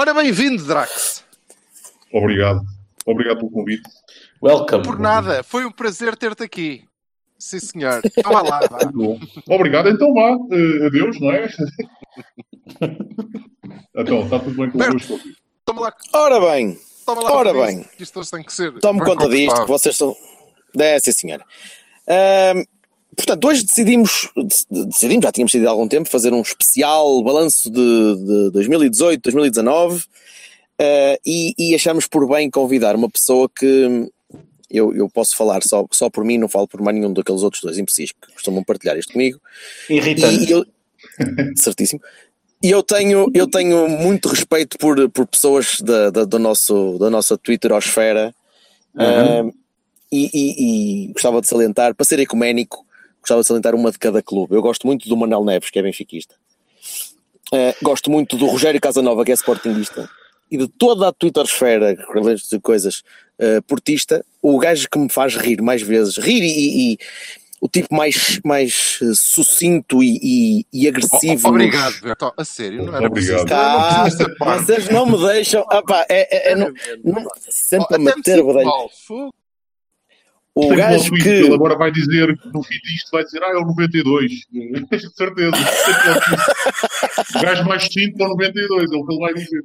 [0.00, 1.22] Ora, bem-vindo, Drax.
[2.10, 2.62] Obrigado.
[3.04, 3.82] Obrigado pelo convite.
[4.42, 4.82] Welcome.
[4.82, 6.84] Por nada, foi um prazer ter-te aqui.
[7.38, 8.00] Sim, senhor.
[8.16, 8.78] Então vá lá, vá.
[8.94, 10.38] Bom, Obrigado, então vá.
[10.52, 11.46] Eh, adeus, não é?
[13.94, 15.20] então, está tudo bem convosco?
[15.66, 17.84] Toma lá, Ora bem, toma lá Ora bem.
[17.98, 18.72] Isto hoje tem que ser.
[18.80, 20.16] tome conta disto, que vocês são.
[20.78, 21.44] É, sim, senhora.
[22.08, 22.64] Ahm,
[23.16, 27.70] portanto, hoje decidimos, dec- decidimos, já tínhamos decidido há algum tempo, fazer um especial balanço
[27.70, 30.04] de, de 2018, 2019
[30.78, 34.08] ah, e, e achamos por bem convidar uma pessoa que
[34.70, 37.62] eu, eu posso falar só, só por mim, não falo por mais nenhum daqueles outros
[37.62, 39.40] dois imbecis que costumam partilhar isto comigo.
[39.88, 40.44] Irritante.
[40.44, 40.64] E eu,
[41.56, 42.00] certíssimo.
[42.62, 47.08] E eu tenho, eu tenho muito respeito por, por pessoas da, da, do nosso, da
[47.10, 48.34] nossa Twitterosfera
[48.92, 49.04] Uhum.
[49.04, 49.50] Ah,
[50.10, 52.84] e, e- e gostava de salientar, para ser ecuménico,
[53.30, 54.54] gostava de salientar uma de cada clube.
[54.54, 56.34] Eu gosto muito do Manel Neves, que é benfiquista.
[57.52, 60.08] Ah, gosto muito do Rogério Casanova, que é sportinguista.
[60.50, 63.02] E de toda a Twittersfera, de coisas,
[63.40, 66.98] ah, portista, o gajo que me faz rir mais vezes, rir e, e-
[67.62, 71.46] o tipo mais, mais eh, sucinto e, e- e agressivo.
[71.46, 72.32] Obrigado, Berto.
[72.34, 73.40] A sério, não era Obrigado.
[73.40, 74.64] Não, parvo.
[74.64, 75.62] vocês não me deixam.
[75.68, 76.72] Ah, pá, é, é- é- não-
[77.04, 78.90] não- sempre a Até me meter o.
[80.54, 81.54] O Tem gajo twist, Ele que.
[81.54, 84.30] agora vai dizer, no fim disto, vai dizer, ah, é o 92.
[84.50, 85.56] De certeza.
[87.36, 89.62] O gajo mais sucinto é o 92, é o que ele vai dizer.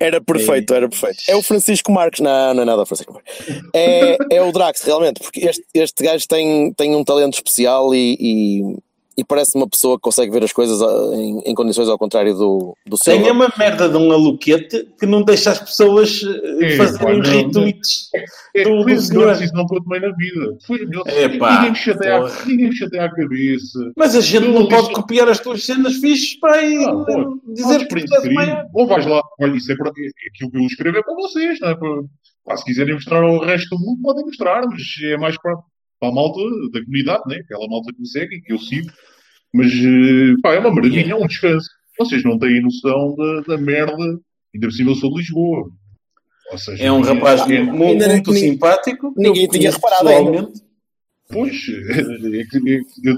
[0.00, 1.22] Era perfeito, era perfeito.
[1.28, 2.20] É o Francisco Marques.
[2.20, 3.32] Não, não é nada o Francisco Marques.
[3.74, 8.16] É, é o Drax, realmente, porque este, este gajo tem, tem um talento especial e,
[8.18, 8.76] e,
[9.18, 12.32] e parece uma pessoa que consegue ver as coisas ah, em, em condições ao contrário
[12.34, 13.20] do, do seu.
[13.20, 16.20] Tem uma merda de um aluquete que não deixa as pessoas
[16.60, 18.08] eh, É, fazerem pá, não, retweets.
[18.54, 19.20] É, Do- foi do a senhor.
[19.22, 20.56] melhor decisão que eu tomei na vida.
[21.06, 22.44] É, pá, Ninguém me chateia, porra.
[22.46, 23.92] ninguém me chateia a cabeça.
[23.96, 27.52] Mas a gente não disse- pode copiar as tuas cenas fixes para ir Ah, eh,
[27.54, 28.56] dizer que print screen.
[28.72, 31.58] Ou vais lá, olha, isso é para é aquilo que eu escrevo é para vocês,
[31.60, 31.74] não é?
[31.74, 32.02] Para,
[32.44, 35.56] pá, se quiserem mostrar ao resto do mundo, podem mostrar, mas é mais para,
[36.00, 36.38] para a malta
[36.72, 37.40] da comunidade, né?
[37.44, 38.88] aquela malta que me segue e que eu sigo.
[39.52, 41.68] Mas eh, pá, é uma maravilha, é um descanso.
[41.98, 43.92] Vocês não têm noção da, da merda,
[44.54, 45.68] ainda por cima eu sou de Lisboa.
[46.52, 47.74] Ou seja, É um rapaz é- muito,
[48.06, 49.12] muito ninguém- simpático.
[49.16, 50.50] ninguém eu tinha reparado ainda.
[51.30, 53.16] Pois, é que- é que- eu-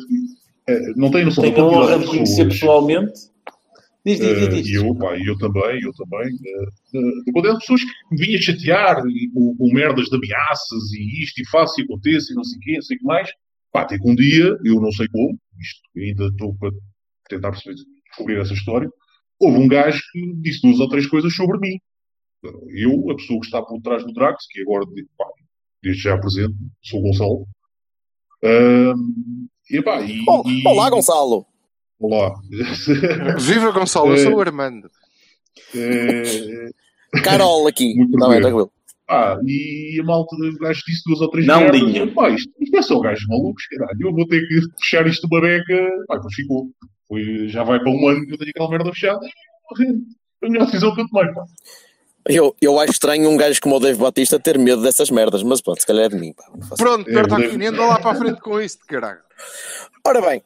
[0.69, 3.30] é, não têm noção Tenho da a honra de conhecer pessoalmente.
[4.04, 4.42] Diz, diz, diz.
[4.42, 4.66] Eh, diz.
[4.66, 6.28] E eu, pá, e eu também, eu também.
[6.28, 6.64] eh,
[6.94, 6.98] eh,
[7.28, 11.22] A quantidade de pessoas que me vinham chatear e com, com merdas de ameaças e
[11.22, 13.30] isto e faço e aconteça e não sei o quê, não sei o que mais.
[13.72, 16.70] Pá, até que um dia, eu não sei como, isto ainda estou para
[17.28, 17.76] tentar perceber,
[18.08, 18.88] descobrir essa história,
[19.38, 21.78] houve um gajo que disse duas ou três coisas sobre mim.
[22.75, 24.84] Eu, a pessoa que está por trás do Drax, que agora,
[25.16, 25.26] pá,
[25.82, 27.47] desde já apresento, sou o Gonçalo.
[29.70, 31.47] E, pá, e, Oh, e- olá, Gonçalo.
[31.98, 32.34] Olá.
[33.38, 34.91] Viva Gonçalo, eu sou o Armando.
[35.75, 36.70] Eh,
[37.22, 37.94] Carol aqui.
[37.97, 38.42] Muito Está bem, bem.
[38.42, 38.72] tranquilo.
[39.12, 41.81] Ah, e a malta do gajo disse duas ou três Não merdas.
[41.81, 42.06] linha.
[42.15, 43.98] Pá, isto, isto é só gajos malucos, caralho.
[44.00, 45.91] Eu vou ter que fechar isto de uma beca.
[46.06, 46.71] Pá, depois ficou.
[47.09, 49.20] Foi, já vai para um ano que eu tenho aquela merda fechada.
[49.76, 49.87] Foi
[50.44, 51.32] a melhor decisão que eu tomei.
[51.34, 51.44] Pá.
[52.28, 55.60] Eu, eu acho estranho um gajo como o Dave Batista ter medo dessas merdas, mas
[55.60, 56.32] pronto, se calhar é de mim.
[56.32, 59.19] pá, não Pronto, É, Berto Aquino, anda lá para a frente com isso, de caralho.
[60.06, 60.43] Ora bem,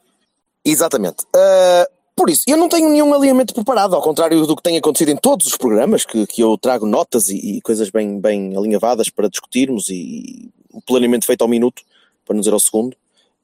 [0.65, 1.25] exatamente.
[1.35, 5.09] Ah, por isso, eu não tenho nenhum alinhamento preparado, ao contrário do que tem acontecido
[5.09, 9.09] em todos os programas, que, que eu trago notas e, e coisas bem, bem alinhavadas
[9.09, 11.83] para discutirmos e o planeamento feito ao minuto,
[12.25, 12.95] para não dizer ao segundo.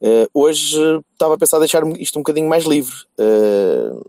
[0.02, 0.78] Ah, hoje
[1.14, 2.96] estava a pensar deixar isto um bocadinho mais livre.
[3.20, 4.02] Ah,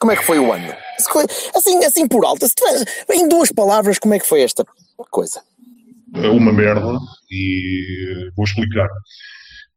[0.00, 0.74] como é que foi o ano?
[1.54, 2.46] Assim, assim por alto,
[3.10, 4.64] em duas palavras, como é que foi esta
[5.10, 5.42] coisa?
[6.14, 6.98] É uma merda.
[7.30, 8.88] E vou explicar.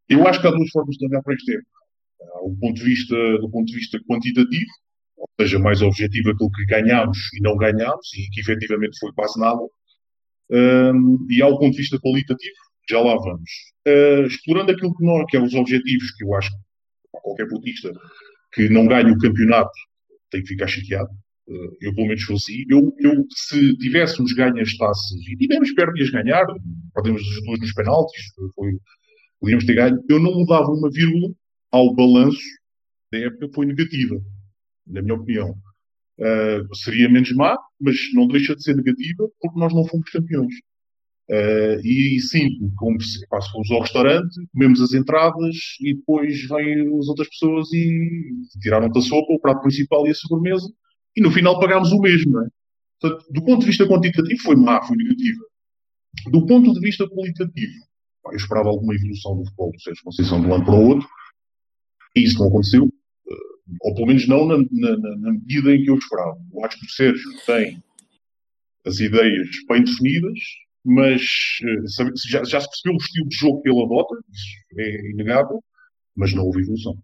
[0.08, 1.73] Eu acho que há duas formas de olhar para este tempo.
[2.34, 4.72] Há o ponto de vista, do ponto de vista quantitativo,
[5.18, 9.40] ou seja, mais objetivo aquilo que ganhámos e não ganhámos, e que efetivamente foi quase
[9.40, 9.62] nada.
[10.50, 12.56] Hum, e há o ponto de vista qualitativo,
[12.90, 13.50] já lá vamos.
[13.88, 16.58] Uh, explorando aquilo que, não, que é os objetivos, que eu acho que
[17.12, 17.92] qualquer portista
[18.54, 19.72] que não ganhe o campeonato
[20.30, 21.10] tem que ficar chateado.
[21.48, 22.66] Uh, eu, pelo menos, sou assim.
[22.70, 26.46] Eu, eu, se tivéssemos ganho as taças, e tivemos perto de ganhar,
[26.94, 28.22] perdemos as duas nos penaltis,
[28.56, 28.72] foi,
[29.40, 30.04] podíamos ter ganho.
[30.10, 31.34] Eu não mudava uma vírgula
[31.74, 32.40] ao balanço
[33.12, 34.22] da época, foi negativa,
[34.86, 35.58] na minha opinião.
[36.20, 40.54] Uh, seria menos má, mas não deixa de ser negativa porque nós não fomos campeões.
[41.30, 46.98] Uh, e sim, como se se fomos ao restaurante, comemos as entradas e depois vêm
[47.00, 48.32] as outras pessoas e
[48.62, 50.72] tiraram-te a sopa, o prato principal e a sobremesa,
[51.16, 52.40] e no final pagámos o mesmo.
[52.40, 52.48] É?
[53.02, 55.44] Portanto, do ponto de vista quantitativo, foi má, foi negativa.
[56.30, 57.74] Do ponto de vista qualitativo,
[58.26, 61.08] eu esperava alguma evolução do futebol do Sérgio Conceição de um ano para o outro,
[62.16, 65.96] isso não aconteceu, uh, ou pelo menos não na, na, na, medida em que eu
[65.96, 66.38] esperava.
[66.54, 67.84] Eu acho que o Sérgio tem
[68.86, 70.40] as ideias bem definidas,
[70.86, 71.22] mas
[71.64, 75.64] uh, já, já se percebeu o estilo de jogo que ele adota, isso é inegável,
[76.16, 76.98] mas não houve evolução.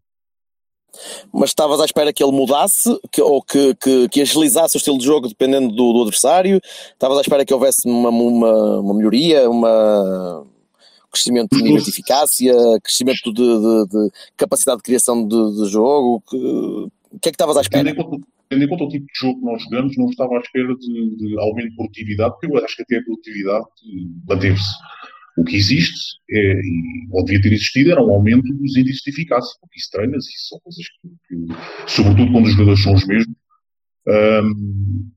[1.32, 4.98] Mas estavas à espera que ele mudasse que, ou que, que, que, agilizasse o estilo
[4.98, 6.60] de jogo dependendo do, do adversário?
[6.92, 10.46] Estavas à espera que houvesse uma, uma, uma melhoria, uma
[11.10, 12.54] crescimento de nível de eficácia,
[12.84, 16.22] crescimento de, de, de capacidade de criação de, jogo?
[16.30, 17.84] Que, o que é que estavas à espera?
[17.84, 21.40] Tendo em, conta, o tipo de jogo que nós jogamos, não estava à espera de,
[21.40, 23.66] aumento de produtividade, porque eu acho que até a produtividade
[24.28, 24.76] manteve-se.
[25.38, 26.60] O que existe, é,
[27.12, 30.50] ou devia ter existido, era um aumento dos índices de eficácia, porque isso treinas, isso
[30.50, 33.36] são coisas que, que sobretudo quando os jogadores são os mesmos,
[34.08, 35.10] um,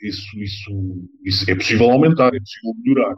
[0.00, 3.16] isso, isso, isso é possível aumentar, é possível melhorar.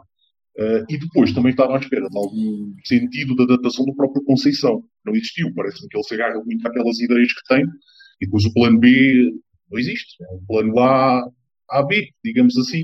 [0.59, 4.83] Uh, e depois também estava à espera de algum sentido de adaptação do próprio Conceição.
[5.05, 7.63] Não existiu, parece-me que ele se agarra muito àquelas ideias que tem,
[8.19, 9.31] e depois o plano B
[9.71, 10.21] não existe.
[10.21, 11.23] É um plano A,
[11.69, 12.83] A, B, digamos assim.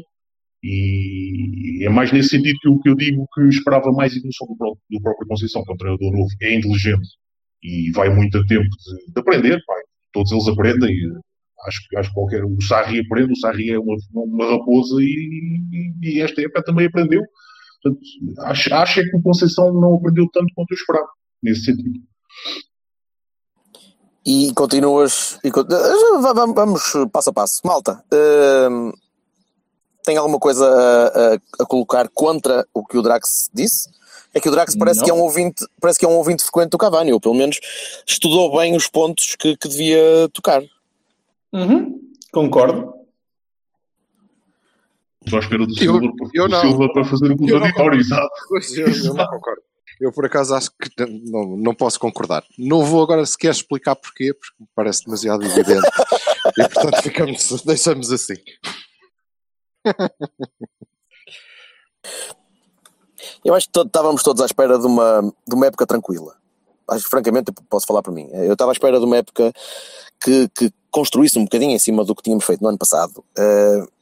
[0.63, 4.55] E é mais nesse sentido que eu, que eu digo que esperava mais evolução do
[4.55, 7.09] próprio, do próprio Conceição, que é um treinador novo, é inteligente
[7.61, 9.61] e vai muito a tempo de, de aprender.
[9.65, 9.81] Pai.
[10.13, 10.95] Todos eles aprendem.
[11.67, 12.45] Acho, acho que qualquer.
[12.45, 16.85] O Sarri aprende, o Sarri é uma, uma raposa e, e, e esta época também
[16.85, 17.21] aprendeu.
[17.85, 18.01] Portanto,
[18.39, 21.07] acho, acho que o Conceição não aprendeu tanto quanto eu esperava,
[21.43, 21.99] nesse sentido.
[24.25, 25.39] E continuas.
[25.43, 27.61] E, vamos, vamos passo a passo.
[27.63, 28.91] Malta, uh,
[30.03, 33.87] tem alguma coisa a, a, a, colocar contra o que o Drax disse?
[34.33, 36.71] É que o Drax parece que é um ouvinte, parece que é um ouvinte frequente
[36.71, 37.57] do Cavani, ou pelo menos
[38.05, 40.61] estudou bem os pontos que, que devia tocar.
[41.53, 42.01] Uhum,
[42.33, 43.04] concordo.
[45.25, 48.29] Estou à espera do Silva, eu, eu Silva para fazer o exato.
[48.77, 49.61] Eu, eu não concordo.
[49.99, 50.89] Eu, por acaso, acho que
[51.31, 52.43] não, não posso concordar.
[52.59, 55.87] Não vou agora sequer explicar porquê, porque me parece demasiado evidente.
[56.57, 58.35] e, portanto, ficamos, deixamos assim.
[63.43, 66.35] Eu acho que estávamos todos à espera de uma, de uma época tranquila.
[66.89, 68.27] Acho, francamente, posso falar por mim.
[68.33, 69.53] Eu estava à espera de uma época
[70.21, 73.23] que, que construísse um bocadinho em cima do que tínhamos feito no ano passado.
[73.37, 73.94] Uh,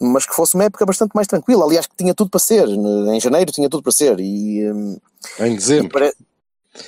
[0.00, 1.64] mas que fosse uma época bastante mais tranquila.
[1.64, 2.68] Aliás, que tinha tudo para ser.
[2.68, 4.18] Em janeiro tinha tudo para ser.
[4.20, 4.98] E, hum,
[5.40, 5.92] em dezembro.
[5.92, 6.12] Pare...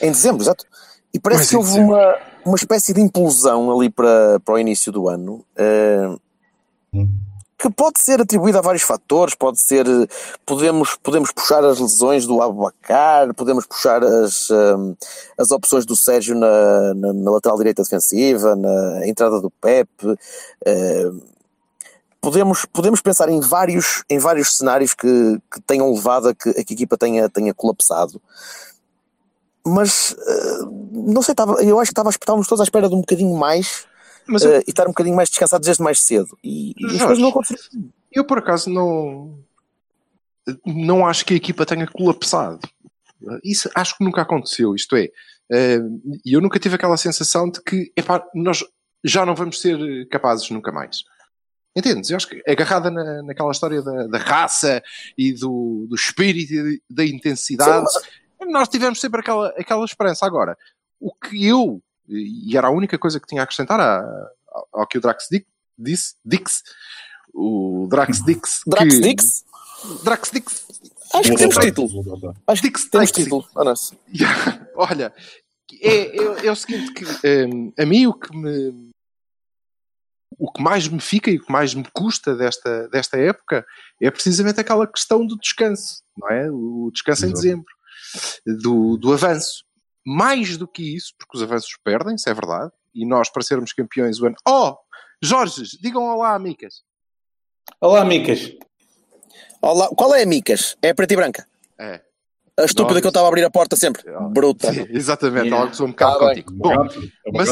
[0.01, 0.65] Em dezembro, exato.
[1.13, 4.93] E parece mas que houve uma, uma espécie de implosão ali para, para o início
[4.93, 5.45] do ano.
[5.59, 6.21] Uh,
[6.95, 7.09] hum
[7.61, 9.85] que pode ser atribuído a vários fatores, pode ser,
[10.47, 14.97] podemos, podemos puxar as lesões do Abacar, podemos puxar as, um,
[15.37, 21.23] as opções do Sérgio na, na, na, lateral direita defensiva, na entrada do Pep, uh,
[22.21, 26.65] podemos, podemos pensar em vários, em vários cenários que, que tenham levado a que, a
[26.65, 28.21] que a equipa tenha, tenha colapsado.
[29.65, 33.37] Mas, uh, não sei, tava, eu acho que estávamos todos à espera de um bocadinho
[33.37, 33.87] mais
[34.27, 34.59] mas eu...
[34.59, 36.39] uh, e estar um bocadinho mais descansados desde mais cedo.
[36.43, 37.63] E, e as coisas não aconteceram.
[38.13, 39.39] Eu, por acaso, não,
[40.65, 42.61] não acho que a equipa tenha colapsado.
[43.45, 44.75] Isso acho que nunca aconteceu.
[44.75, 45.11] Isto é,
[45.53, 48.65] uh, eu nunca tive aquela sensação de que epá, nós
[49.05, 49.79] já não vamos ser
[50.09, 51.03] capazes nunca mais.
[51.77, 52.11] Entendes?
[52.11, 54.83] Eu acho que agarrada na, naquela história da, da, raça
[55.17, 58.03] e do, do espírito e da intensidade, Sim,
[58.41, 58.53] mas...
[58.53, 60.27] nós tivemos sempre aquela, aquela esperança.
[60.27, 60.59] Agora,
[60.99, 64.31] o que eu e era a única coisa que tinha a acrescentar a,
[64.73, 65.29] ao que o Drax
[65.79, 66.63] disse, Dix,
[67.33, 68.63] o Drax Dix.
[68.67, 69.45] Drax que, Dix?
[70.03, 70.67] Drax Dix.
[71.15, 72.35] Acho que temos título.
[72.47, 73.45] Acho que temos título.
[74.77, 75.13] Olha,
[75.81, 78.90] é, é, é, o seguinte que um, a mim o que me
[80.41, 83.65] o que mais me fica e o que mais me custa desta, desta época
[84.01, 86.51] é precisamente aquela questão do descanso, não é?
[86.51, 87.31] O descanso Exato.
[87.31, 87.75] em dezembro,
[88.63, 89.65] do, do avanço
[90.05, 94.19] mais do que isso, porque os avanços perdem-se, é verdade, e nós, para sermos campeões,
[94.19, 94.37] o ano.
[94.49, 94.75] Oh!
[95.23, 96.83] Jorge, digam olá, Micas.
[97.79, 98.51] Olá, Micas.
[99.61, 100.75] Olá, qual é a Micas?
[100.81, 101.47] É a preta e branca?
[101.79, 102.01] É.
[102.59, 103.01] A estúpida Nós...
[103.03, 104.03] que eu estava a abrir a porta sempre.
[104.11, 104.31] Oh.
[104.31, 104.73] Bruta.
[104.73, 105.67] Sim, exatamente, yeah.
[105.67, 106.53] ela sou um bocado ah, contigo.
[106.55, 107.51] Bom, é mas...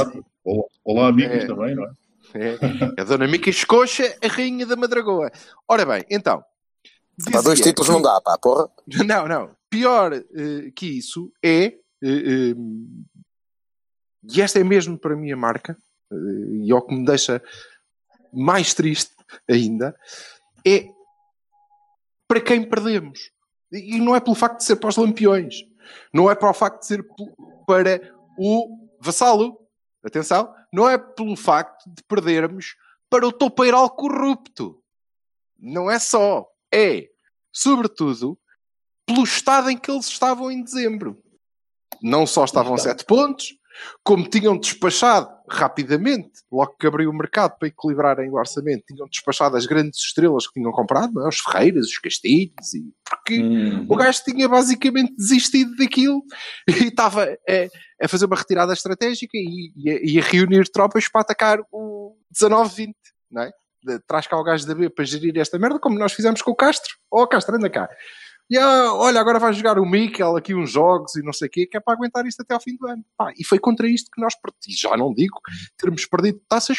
[0.82, 1.46] Olá, Micas é...
[1.46, 1.90] também, não é?
[2.34, 5.30] É, a Dona Micas Coxa, a Rainha da Madragoa.
[5.66, 6.44] Ora bem, então.
[7.30, 7.94] Para dois títulos que...
[7.94, 8.70] não dá, pá, porra.
[9.04, 9.56] Não, não.
[9.68, 12.54] pior eh, que isso é, eh,
[14.22, 15.76] e esta é mesmo para mim a marca,
[16.12, 16.16] eh,
[16.62, 17.42] e é o que me deixa
[18.32, 19.12] mais triste
[19.48, 19.96] ainda,
[20.64, 20.86] é
[22.28, 23.30] para quem perdemos.
[23.72, 25.56] E não é pelo facto de ser para os lampiões.
[26.12, 27.04] Não é para o facto de ser
[27.66, 28.00] para
[28.38, 29.58] o vassalo.
[30.08, 30.54] Atenção.
[30.72, 32.76] Não é pelo facto de perdermos
[33.08, 34.82] para o topeiral corrupto.
[35.58, 36.46] Não é só.
[36.72, 37.08] É,
[37.52, 38.38] sobretudo,
[39.06, 41.22] pelo estado em que eles estavam em dezembro.
[42.02, 43.57] Não só estavam a sete pontos,
[44.02, 49.56] como tinham despachado rapidamente, logo que abriu o mercado para equilibrarem o orçamento, tinham despachado
[49.56, 51.28] as grandes estrelas que tinham comprado, é?
[51.28, 52.92] os Ferreiras, os Castilhos, e...
[53.08, 53.86] porque Hum.
[53.88, 56.22] o gajo tinha basicamente desistido daquilo
[56.68, 61.08] e estava a, a fazer uma retirada estratégica e, e a, e a reunir tropas
[61.08, 62.94] para atacar o 19-20,
[63.30, 63.50] não é?
[64.06, 66.56] Traz cá o gajo da B para gerir esta merda, como nós fizemos com o
[66.56, 66.96] Castro.
[67.10, 67.88] Ó Castro, anda cá.
[68.50, 71.50] E ah, olha, agora vai jogar o Mikel aqui uns jogos e não sei o
[71.50, 73.04] quê, que é para aguentar isto até ao fim do ano.
[73.16, 75.38] Pá, e foi contra isto que nós, per- e já não digo,
[75.76, 76.78] termos perdido taças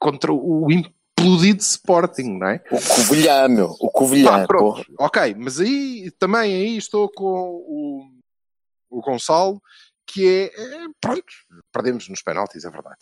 [0.00, 2.62] contra o implodido Sporting, não é?
[2.72, 3.76] O Covilhã, meu.
[3.80, 4.84] O Covilhã, Pá, pronto.
[4.98, 8.10] Ok, mas aí também aí estou com o,
[8.90, 9.62] o Gonçalo,
[10.04, 11.24] que é, é, pronto,
[11.72, 12.98] perdemos nos penaltis, é verdade.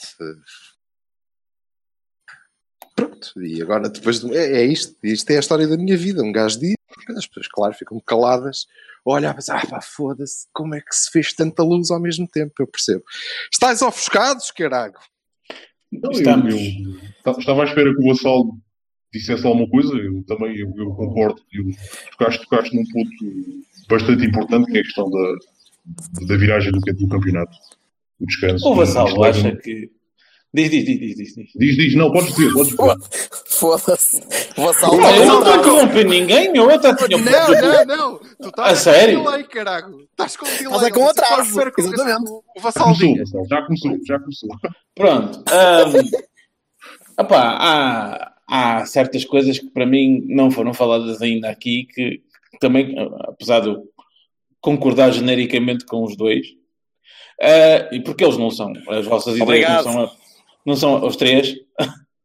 [2.94, 6.22] Pronto, e agora depois do- é, é isto, isto é a história da minha vida.
[6.22, 6.74] Um gajo diz,
[7.16, 8.66] as pessoas, claro, ficam caladas,
[9.04, 12.52] olham, mas ah, pá, foda-se, como é que se fez tanta luz ao mesmo tempo?
[12.58, 13.02] Eu percebo.
[13.52, 14.98] Estais ofuscados, carago?
[15.92, 16.54] Não, eu, Estamos.
[16.54, 18.56] eu ta- estava à espera que o Vassal
[19.12, 21.64] dissesse alguma coisa, eu também eu, eu concordo, eu,
[22.12, 25.34] tocaste, tocaste num ponto bastante importante que é a questão da,
[26.26, 27.56] da viragem do, do campeonato,
[28.18, 28.68] o descanso.
[28.68, 29.90] O Vassal acha que.
[30.52, 31.52] Diz, diz, diz, diz, diz.
[31.54, 31.76] diz.
[31.76, 33.28] Diz, não, podes dizer, podes dizer.
[33.64, 34.16] Foda-se.
[34.58, 36.64] O Vassal Não, eu não estou a corromper ninguém, meu.
[36.70, 39.18] Eu até tinha Não, não, não, tu estás A sério?
[39.18, 40.00] com delay, carago.
[40.02, 40.62] Estás com delay.
[40.64, 42.30] Estás é com atraso, exatamente.
[42.30, 43.24] O Já Vassal começou, diga.
[43.24, 44.48] Vassal, já começou, já começou.
[44.94, 45.44] Pronto.
[47.18, 52.58] opá, há, há certas coisas que para mim não foram faladas ainda aqui que, que
[52.60, 52.94] também,
[53.28, 53.82] apesar de eu
[54.60, 56.46] concordar genericamente com os dois,
[57.40, 59.84] ah, e porque eles não são, as vossas ideias Obrigado.
[59.86, 60.12] não são, a-
[60.66, 61.54] não são os três.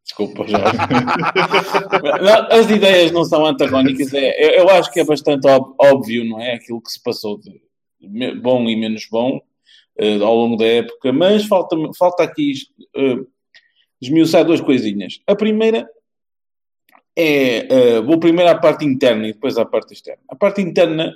[0.10, 0.66] Desculpa, Jorge.
[2.50, 4.12] As ideias não são antagónicas.
[4.12, 5.48] É, eu, acho que é bastante
[5.78, 6.56] óbvio, não é?
[6.56, 7.62] Aquilo que se passou de
[8.42, 9.40] bom e menos bom
[9.98, 12.54] eh, ao longo da época, mas falta, falta aqui
[12.98, 13.28] uh,
[14.02, 15.22] esmiuçar duas coisinhas.
[15.28, 15.88] A primeira
[17.16, 17.68] é.
[17.70, 20.24] eh, vou primeiro à parte interna e depois à parte externa.
[20.28, 21.14] A parte interna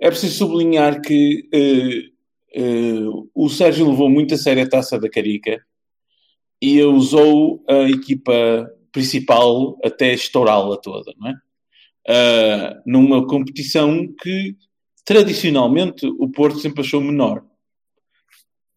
[0.00, 5.64] é preciso sublinhar que eh, o Sérgio levou muito a sério a taça da Carica
[6.60, 11.34] e usou a equipa principal até estourá-la toda, não é?
[12.08, 14.56] Ah, numa competição que
[15.04, 17.44] tradicionalmente o Porto sempre achou menor.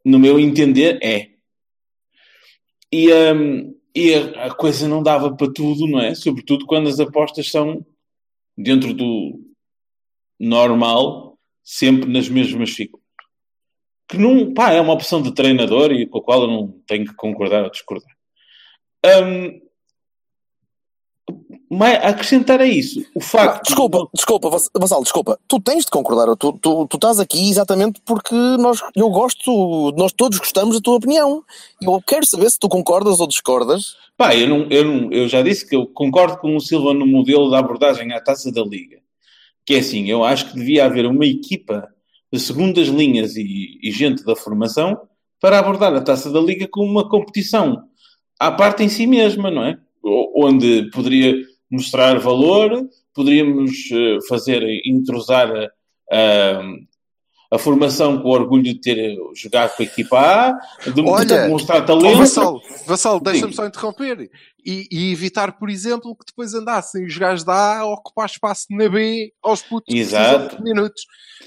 [0.05, 1.31] No meu entender, é.
[2.91, 6.13] E, hum, e a, a coisa não dava para tudo, não é?
[6.15, 7.85] Sobretudo quando as apostas são
[8.57, 9.39] dentro do
[10.39, 13.02] normal, sempre nas mesmas figuras.
[14.07, 17.05] Que não, pá, é uma opção de treinador e com a qual eu não tenho
[17.05, 18.11] que concordar ou discordar.
[19.05, 19.59] Hum,
[21.69, 23.55] mas acrescentar a isso o facto.
[23.55, 25.39] Não, desculpa, desculpa, Vass- Vassal, desculpa.
[25.47, 26.35] Tu tens de concordar.
[26.35, 30.97] Tu, tu, tu estás aqui exatamente porque nós, eu gosto, nós todos gostamos da tua
[30.97, 31.43] opinião.
[31.81, 33.95] Eu quero saber se tu concordas ou discordas.
[34.15, 37.07] Pá, eu, não, eu, não, eu já disse que eu concordo com o Silva no
[37.07, 38.99] modelo da abordagem à taça da Liga.
[39.65, 41.89] Que é assim, eu acho que devia haver uma equipa
[42.33, 44.99] de segundas linhas e, e gente da formação
[45.39, 47.83] para abordar a taça da Liga como uma competição
[48.39, 49.77] à parte em si mesma, não é?
[50.35, 51.35] Onde poderia
[51.69, 55.69] mostrar valor, poderíamos eh, fazer, entrosar a,
[56.11, 61.01] a, a formação com o orgulho de ter eh, jogado com a equipa A, de
[61.01, 62.17] Olha, mostrar talento.
[62.17, 64.31] Vassal, Vassal deixa-me só interromper.
[64.65, 68.67] E, e evitar, por exemplo, que depois andassem os gajos da A a ocupar espaço
[68.71, 70.57] na B aos putos Exato.
[70.57, 71.03] de minutos.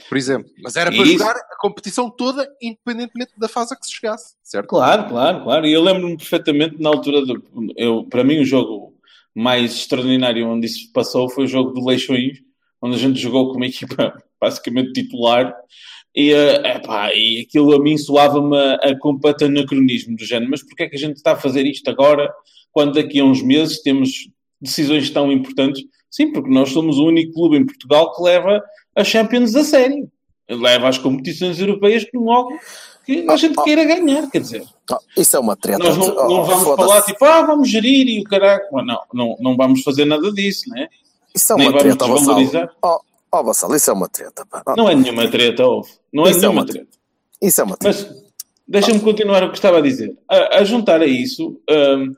[0.09, 0.51] Por exemplo.
[0.63, 1.19] Mas era para Isso.
[1.19, 4.35] jogar a competição toda, independentemente da fase a que se chegasse.
[4.43, 4.69] Certo?
[4.69, 5.67] Claro, claro, claro.
[5.67, 7.43] E eu lembro-me perfeitamente na altura do.
[7.77, 8.95] Eu, para mim, o jogo
[9.35, 12.39] mais extraordinário onde isso passou foi o jogo do Leixões,
[12.81, 15.55] onde a gente jogou com uma equipa basicamente titular.
[16.15, 20.51] E, eh, epá, e aquilo a mim soava-me a, a completo anacronismo do género.
[20.51, 22.33] Mas porquê é que a gente está a fazer isto agora,
[22.77, 24.29] quando daqui a uns meses temos
[24.61, 25.83] decisões tão importantes?
[26.11, 28.63] Sim, porque nós somos o único clube em Portugal que leva
[28.95, 30.11] a Champions a sério.
[30.47, 32.51] Leva às competições europeias com algo
[33.07, 34.63] que a gente queira ganhar, quer dizer.
[34.93, 35.79] Ah, Isso é uma treta.
[35.83, 38.63] Nós não, não vamos falar tipo, ah, vamos gerir e o caralho.
[38.71, 40.87] Não, não, não vamos fazer nada disso, né?
[41.35, 42.19] Isso é Nem uma vamos treta, Vassal.
[42.19, 42.77] desvalorizar.
[42.85, 42.99] Oh,
[43.33, 44.63] Oh, Vassal, isso é uma treta, pá.
[44.77, 45.91] Não é nenhuma treta, houve.
[46.13, 46.89] Não é Isso é nenhuma uma treta.
[47.43, 47.99] Isso é uma treta.
[48.09, 48.23] Mas
[48.69, 50.17] deixa-me continuar o que estava a dizer.
[50.31, 52.15] A, a juntar a isso, hum,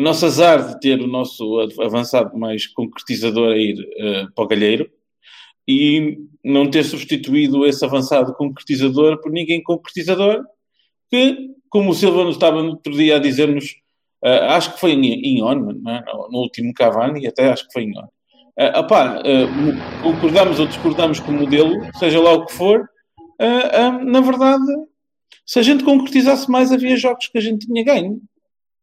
[0.00, 4.48] o nosso azar de ter o nosso avançado mais concretizador a ir eh, para o
[4.48, 4.90] galheiro
[5.68, 10.42] e não ter substituído esse avançado concretizador por ninguém concretizador
[11.10, 13.76] que, como o Silva nos estava no outro dia a dizer-nos,
[14.24, 16.04] eh, acho que foi em, em On, é?
[16.30, 18.08] no, último Cavani, até acho que foi em On.
[18.58, 22.88] Uh, uh, concordamos ou discordamos com o modelo, seja lá o que for,
[23.40, 24.64] uh, uh, na verdade,
[25.46, 28.20] se a gente concretizasse mais, havia jogos que a gente tinha ganho.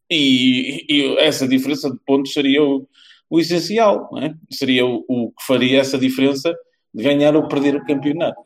[0.10, 2.88] E, e essa diferença de pontos seria o,
[3.30, 4.34] o essencial, é?
[4.50, 6.56] seria o, o que faria essa diferença
[6.94, 8.42] de ganhar ou perder o campeonato.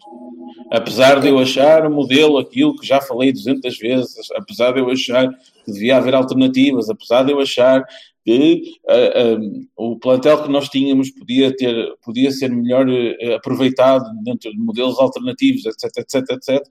[0.72, 4.90] Apesar de eu achar o modelo aquilo que já falei 200 vezes, apesar de eu
[4.90, 5.30] achar
[5.66, 7.86] que devia haver alternativas, apesar de eu achar
[8.24, 14.06] que uh, um, o plantel que nós tínhamos podia, ter, podia ser melhor uh, aproveitado
[14.24, 16.68] dentro de modelos alternativos, etc, etc, etc.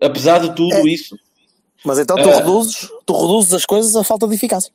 [0.00, 0.90] Apesar de tudo É.
[0.90, 1.16] isso.
[1.84, 2.36] Mas então tu, Ah.
[2.36, 4.72] reduzes, tu reduzes as coisas à falta de eficácia.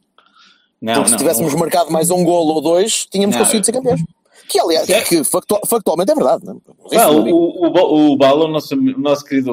[0.81, 1.59] Não, Porque se tivéssemos não.
[1.59, 3.43] marcado mais um golo ou dois, tínhamos Não.
[3.43, 4.01] conseguido ser campeões.
[4.47, 5.01] Que, aliás, É.
[5.01, 6.45] que factual- factualmente é verdade.
[6.45, 6.57] Não?
[6.57, 6.59] é?
[6.95, 7.37] Pá, Isso não o, digo.
[7.37, 9.51] o, o, Ba- o Bala, o nosso, o nosso querido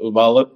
[0.00, 0.50] uh, Bala,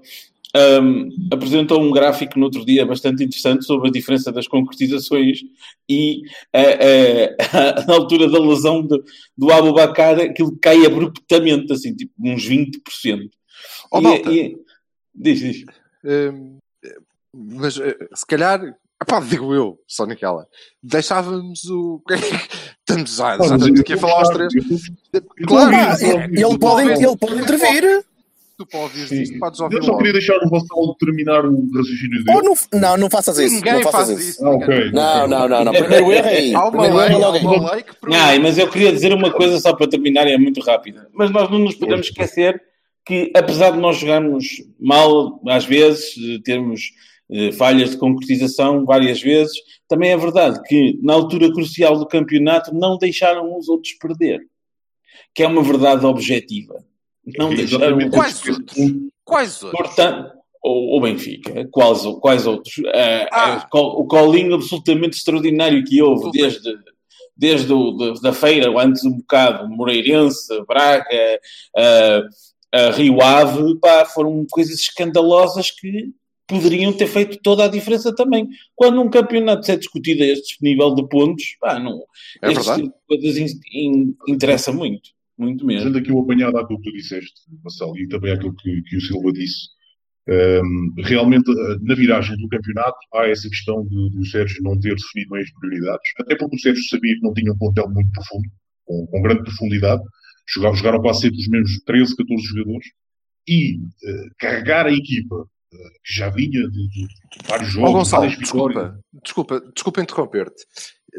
[0.83, 5.40] um, apresentou um gráfico no outro dia bastante interessante sobre a diferença das concretizações
[5.88, 6.23] e
[6.57, 9.00] uh, uh, na altura da lesão de,
[9.37, 13.28] do Abubacar aquilo cai abruptamente, assim, tipo uns 20%.
[13.92, 14.57] Ó, E- e-
[15.14, 15.64] diz, diz.
[16.04, 16.58] Hum,
[17.34, 18.60] mas eh, se calhar,
[19.02, 20.46] epá, digo eu, só naquela,
[20.82, 22.02] deixávamos o.
[22.88, 24.52] estamos já, já estamos aqui a falar aos três.
[25.46, 25.72] Claro,
[26.32, 28.04] ele, pode, ele pode intervir.
[28.58, 29.98] Tu podes Eu ouvir só logo.
[29.98, 32.42] queria deixar o Vassal terminar o raciocínio dele.
[32.42, 33.54] não, não, não faças isso.
[33.54, 34.30] Ninguém não faças faz isso.
[34.30, 34.44] isso.
[34.44, 34.68] Ah, ninguém.
[34.68, 34.90] ok.
[34.90, 35.72] Não, não, não, não.
[35.72, 36.54] Primeiro erro é aí.
[36.56, 37.44] Há uma lei, é há logo aí.
[37.44, 38.18] uma lei que proíbe.
[38.18, 41.08] Não, mas eu queria dizer uma coisa só para terminar, e é muito rápida.
[41.14, 42.60] Mas nós não nos podemos esquecer
[43.08, 46.92] que, apesar de nós jogarmos mal às vezes, termos
[47.30, 49.56] eh, falhas de concretização várias vezes,
[49.88, 54.40] também é verdade que, na altura crucial do campeonato, não deixaram os outros perder.
[55.35, 56.85] Que é uma verdade objetiva.
[57.38, 58.11] Não deixaram.
[58.11, 58.76] Quais outros?
[59.24, 59.80] Quais outros?
[59.87, 62.74] Portanto, o, Benfica, quais, quais outros?
[62.92, 63.66] Eh, Ah.
[63.72, 66.74] eh, o colinho absolutamente extraordinário que houve Tudo desde,
[67.35, 71.06] desde o, da feira, ou antes um bocado, Moreirense, Braga,
[71.76, 72.22] eh,
[72.72, 76.12] eh, Rio Ave, pá, foram coisas escandalosas que
[76.46, 78.48] poderiam ter feito toda a diferença também.
[78.74, 81.98] Quando um campeonato é discutido a este nível de pontos, pá, não,
[82.42, 82.83] É este verdade.
[82.85, 85.83] tipo de coisas in- in- interessa muito, muito mesmo.
[85.83, 89.00] Fazendo aqui o apanhado àquilo que tu disseste, Marcelo, e também àquilo que, que o
[89.00, 89.68] Silva disse,
[90.28, 94.78] hum, realmente eh, na viragem do campeonato há essa questão de, de o Sérgio não
[94.78, 97.88] ter definido bem as prioridades, até porque o Sérgio sabia que não tinha um plantel
[97.90, 98.48] muito profundo,
[98.87, 100.02] com, com grande profundidade,
[100.48, 102.87] jogaram, jogaram quase sempre os mesmos 13, 14 jogadores,
[103.46, 107.08] e eh, carregar a equipa, eh, que já vinha de, de
[107.46, 110.64] vários jogos, Gonçalo, várias vitórias, desculpa, desculpa, desculpa interromper-te,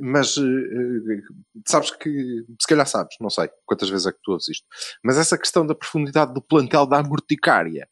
[0.02, 1.22] mas eh,
[1.68, 2.10] sabes que,
[2.60, 4.66] se calhar sabes, não sei quantas vezes é que tu ouves isto,
[5.04, 7.88] mas essa questão da profundidade do plantel da amorticária,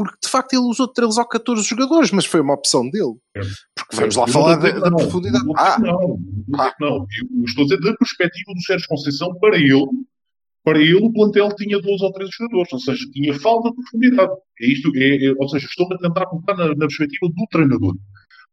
[0.00, 3.16] porque de facto ele usou 13 ou 14 jogadores, mas foi uma opção dele.
[3.74, 5.44] Porque vamos lá Eu falar da, da não, profundidade.
[5.44, 7.06] Não, Ah, não, não, estou a dizer que não.
[7.36, 9.86] Eu estou a dizer da perspectiva do Sérgio Conceição para ele.
[10.62, 14.32] Para ele, o plantel tinha 12 ou 13 jogadores, ou seja, tinha falta de profundidade.
[14.60, 17.96] É isto, é, é- ou seja, estou a tentar colocar na, na perspectiva do treinador.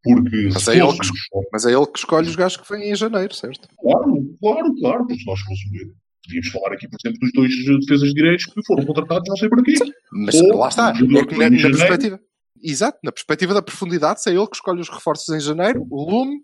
[0.04, 1.20] Porque Mas é ele fôssemos-
[1.52, 3.67] mas é ele que escolhe os gajos que vêm em janeiro, certo?
[3.82, 5.06] Claro, claro, claro.
[5.10, 5.93] Mas nós fôssemos-
[6.24, 9.50] podíamos falar aqui, por exemplo, dos dois defesas de direitos que foram contratados, não sei
[9.50, 9.74] para quê.
[10.13, 12.20] Mas Ou lá está, é que que na, na perspectiva.
[12.63, 16.10] Exato, na perspectiva da profundidade, se é ele que escolhe os reforços em janeiro, o
[16.10, 16.39] Lume,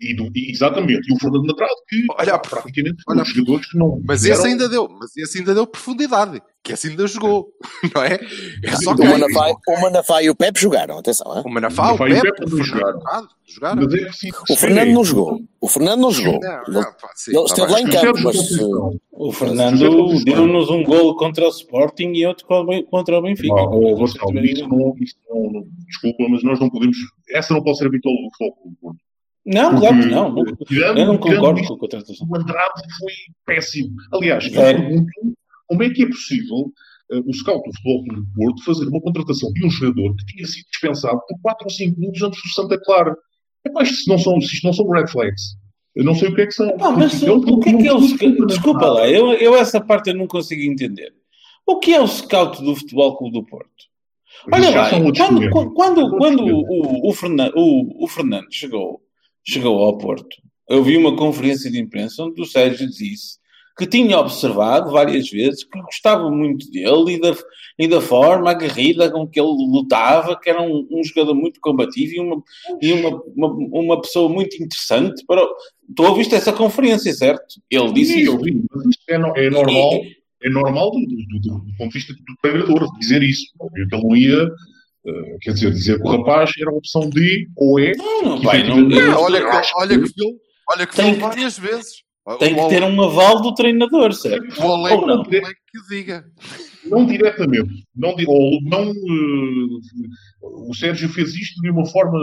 [0.00, 1.10] E do- e exatamente.
[1.10, 4.00] E o Fernando Natrado, que Olha praticamente olha os jogadores que não.
[4.06, 7.48] mas esse ainda deu, mas esse ainda deu profundidade, que esse ainda jogou,
[7.94, 8.18] não é?
[8.64, 11.36] É só O que Manafá, o Manafá e o Pepe jogaram, atenção.
[11.36, 11.42] hein?
[11.44, 12.64] o Manafá, o Manafá e o Pepe, Pepe o Fernando
[13.00, 13.28] jogaram.
[13.44, 13.82] Jogaram.
[13.82, 15.40] Mas é O Fernando não jogou.
[15.60, 16.38] O Fernando não jogou.
[16.40, 18.36] Não, não, pá, sim, ele tá esteve lá em O campo, mas.
[18.36, 19.00] Conceição.
[19.10, 22.46] O Fernando deu-nos um gol contra o Sporting e outro
[22.90, 23.52] contra o Benfica.
[23.54, 26.96] Ah, oh, Gonçalo, isso não, isso não, não- desculpa, mas nós não podemos.
[27.30, 28.94] Essa não pode ser a vitória do Futebol
[29.48, 30.36] Não, claro que não.
[30.70, 32.26] Eu não concordo com a contratação.
[32.28, 33.12] O Andrade foi
[33.46, 33.94] péssimo.
[34.12, 34.78] Aliás, eu Zero.
[34.78, 35.10] pergunto
[35.66, 36.72] como é que é possível
[37.10, 40.26] eh, o scout do Futebol Clube do Porto fazer uma contratação de um jogador que
[40.26, 43.16] tinha sido dispensado por 4 ou 5 clubes antes do Santa Clara.
[43.66, 45.56] Epá, isto não são, se isto não são red flags.
[45.96, 46.76] Eu não sei o que é que são.
[46.76, 48.46] Não, mas Ele o que é que é o scout?
[48.46, 51.12] Desculpa lá, eu, eu essa parte eu não consigo entender.
[51.66, 53.88] O que é o scout do Futebol Clube do Porto?
[54.52, 57.10] Olha lá, quando, quando, quando, o, o,
[57.56, 59.02] o, o Fernando chegou,
[59.48, 60.36] chegou ao Porto,
[60.68, 63.38] eu vi uma conferência de imprensa onde o Sérgio disse
[63.78, 67.32] que tinha observado várias vezes, que gostava muito dele e da,
[67.78, 72.12] e da forma aguerrida com que ele lutava, que era um, um jogador muito combativo
[72.14, 72.42] e, uma,
[72.82, 75.24] e uma, uma, uma pessoa muito interessante.
[75.24, 75.46] Para...
[75.94, 77.44] Tu ouviste essa conferência, certo?
[77.70, 78.32] Ele disse Sim, isso.
[78.32, 78.64] eu vi,
[79.08, 79.92] é, é normal,
[80.42, 83.44] é normal do, do- do- do ponto de vista do treinador dizer isso.
[83.74, 84.50] Que ele não ia,
[85.08, 87.92] eh, quer dizer, dizer que o rapaz era a opção D ou E.
[87.96, 90.38] Não, que pai, não- Não, olha, que, olha que viu,
[90.70, 92.06] olha que Tem viu que- várias vezes.
[92.38, 94.60] Tem que ter um aval do treinador, certo?
[94.60, 95.22] O Olé Ou não?
[95.22, 95.42] que o
[95.88, 96.24] diga.
[96.84, 99.68] Não diretamente, não, ou não, eh,
[100.42, 102.18] o Sérgio fez isto de uma forma,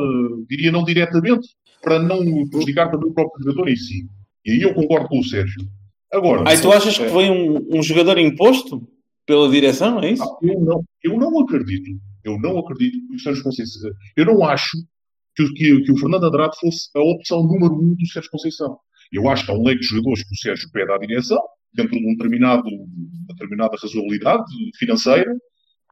[0.50, 1.48] diria, não diretamente,
[1.82, 2.19] para não
[2.50, 4.08] prejudicar também o próprio jogador em si.
[4.45, 5.62] E aí eu concordo com o Sérgio.
[6.12, 8.88] Agora, Aí tu achas que foi um, um jogador imposto
[9.26, 10.24] pela direção, é isso?
[10.24, 11.89] Ah, eu não, eu não acredito.
[12.25, 13.91] Eu não acredito que o Sérgio Conceição.
[14.17, 14.71] Eu não acho
[15.35, 18.77] que, o- que, que o Fernando Andrade fosse a opção número um do Sérgio Conceição.
[19.11, 21.39] Eu acho que há um leque de jogadores que o Sérgio pede à direção,
[21.73, 24.43] dentro de um determinado, uma determinada razoabilidade
[24.77, 25.31] financeira,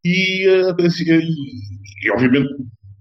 [0.03, 2.49] e, eh, e, e, obviamente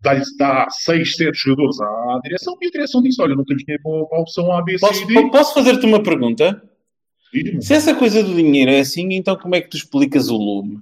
[0.02, 3.82] dá-lhe dá seis, sete jogadores à, direção, e a direção diz: olha, não temos dinheiro
[3.82, 5.30] para, a opção A, B, C Posso, e D.
[5.30, 6.62] posso fazer-te uma pergunta?
[7.32, 7.62] Diz-me.
[7.62, 10.80] Se essa coisa do dinheiro é assim, então como é que tu explicas o lume?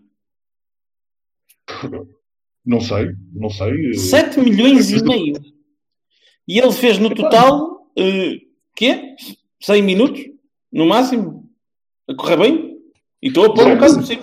[2.65, 3.91] Não sei, não sei.
[3.91, 5.35] eh, 7 milhões e meio.
[6.47, 8.39] E ele fez no total, eh,
[8.77, 9.15] quê?
[9.61, 10.21] 100 minutos?
[10.73, 11.49] No máximo?
[12.09, 12.77] A correr bem?
[13.23, 14.23] E estou a pôr um bocado por cima.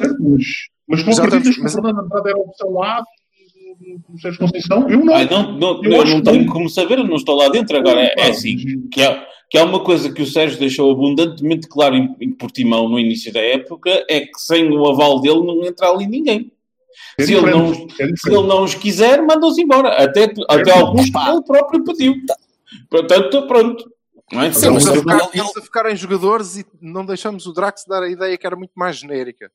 [0.88, 4.40] Mas, tu acreditas estamos- que o mas- Fernando Andrade era a opção A do, Sérgio
[4.40, 4.90] Conceição?
[4.90, 5.14] Eu não.
[5.14, 6.54] Ai, não, não, Eu não que tenho não.
[6.54, 7.78] como saber, eu não estou lá dentro.
[7.78, 11.68] Agora é, é assim: que há, que há uma coisa que o Sérgio deixou abundantemente
[11.68, 15.64] claro em, em Portimão no início da época: é que sem o aval dele não
[15.66, 16.52] entra ali ninguém.
[17.20, 19.90] É se, ele não, é se ele não os quiser, manda-os embora.
[20.04, 22.16] Até, até alguns que ele próprio pediu.
[22.90, 23.92] Portanto, pronto.
[24.32, 24.52] Não é?
[24.52, 27.86] Sim, mas Estamos a, focar, ele- a focar em jogadores e não deixamos o Drax
[27.88, 29.50] dar a ideia que era muito mais genérica.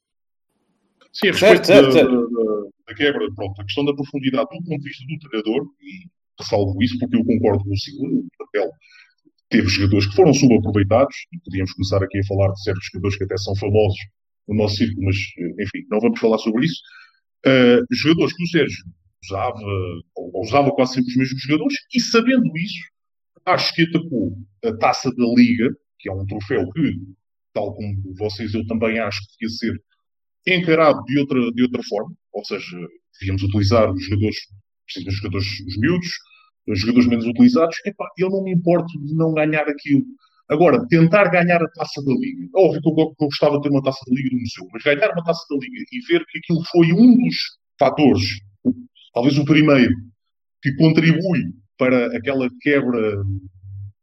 [1.13, 2.11] Sim, a respeito certo, da, certo.
[2.11, 5.67] da- da- da quebra, pronto, a questão da profundidade do ponto de vista do treinador,
[5.81, 6.09] e
[6.41, 8.71] ressalvo isso porque eu concordo com o segundo, o papel
[9.51, 13.25] teve jogadores que foram subaproveitados, e podíamos começar aqui a falar de certos jogadores que
[13.25, 13.99] até são famosos
[14.49, 15.17] no nosso círculo, mas
[15.61, 16.81] enfim, não vamos falar sobre isso.
[17.45, 18.85] Uh, jogadores que o Sérgio
[19.25, 19.59] usava,
[20.15, 22.83] ou usava quase sempre os mesmos jogadores, e sabendo isso,
[23.45, 27.01] acho que atacou a taça da Liga, que é um troféu que,
[27.53, 29.83] tal como vocês, eu também acho que devia ser
[30.47, 32.77] encarado de outra, de outra forma, ou seja,
[33.21, 34.37] devíamos utilizar os jogadores,
[35.07, 36.11] os jogadores os miúdos,
[36.69, 40.05] os jogadores menos utilizados, epá, eu não me importo de não ganhar aquilo.
[40.49, 44.01] Agora, tentar ganhar a taça da Liga, óbvio que eu, gostava de ter uma taça
[44.07, 46.93] da Liga no museu, mas ganhar uma taça da Liga e ver que aquilo foi
[46.93, 47.37] um dos
[47.79, 48.41] fatores,
[49.15, 49.95] talvez o primeiro,
[50.63, 53.25] que contribui para aquela quebra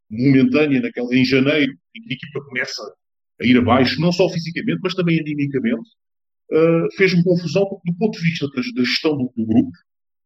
[0.09, 2.81] momentânea naquela, em janeiro, em que a equipa começa
[3.41, 5.89] a ir abaixo, não só fisicamente, mas também animicamente,
[6.51, 9.71] uh, fez-me confusão do ponto de vista da, da gestão do, do grupo,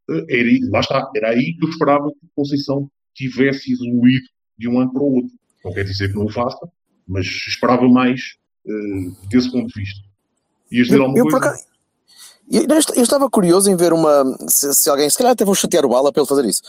[0.10, 4.26] uh, era, lá está, era aí que eu esperava que Conceição tivesse evoluído
[4.58, 5.43] de um ano para o outro.
[5.64, 6.60] Não quer dizer que não o faça,
[7.08, 8.20] mas esperava mais
[8.66, 10.00] uh, desse ponto de vista.
[10.72, 11.66] Ias dizer alguma eu, coisa?
[12.52, 14.24] eu, eu est- eu estava curioso em ver uma.
[14.50, 16.62] Se, se alguém, se calhar até vou chatear o Bala para ele fazer isso.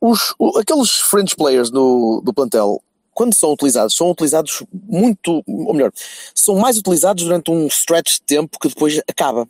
[0.00, 5.42] Os, o- aqueles French players do, do plantel, quando são utilizados, são utilizados muito.
[5.46, 5.92] Ou melhor,
[6.34, 9.48] são mais utilizados durante um stretch de tempo que depois acaba.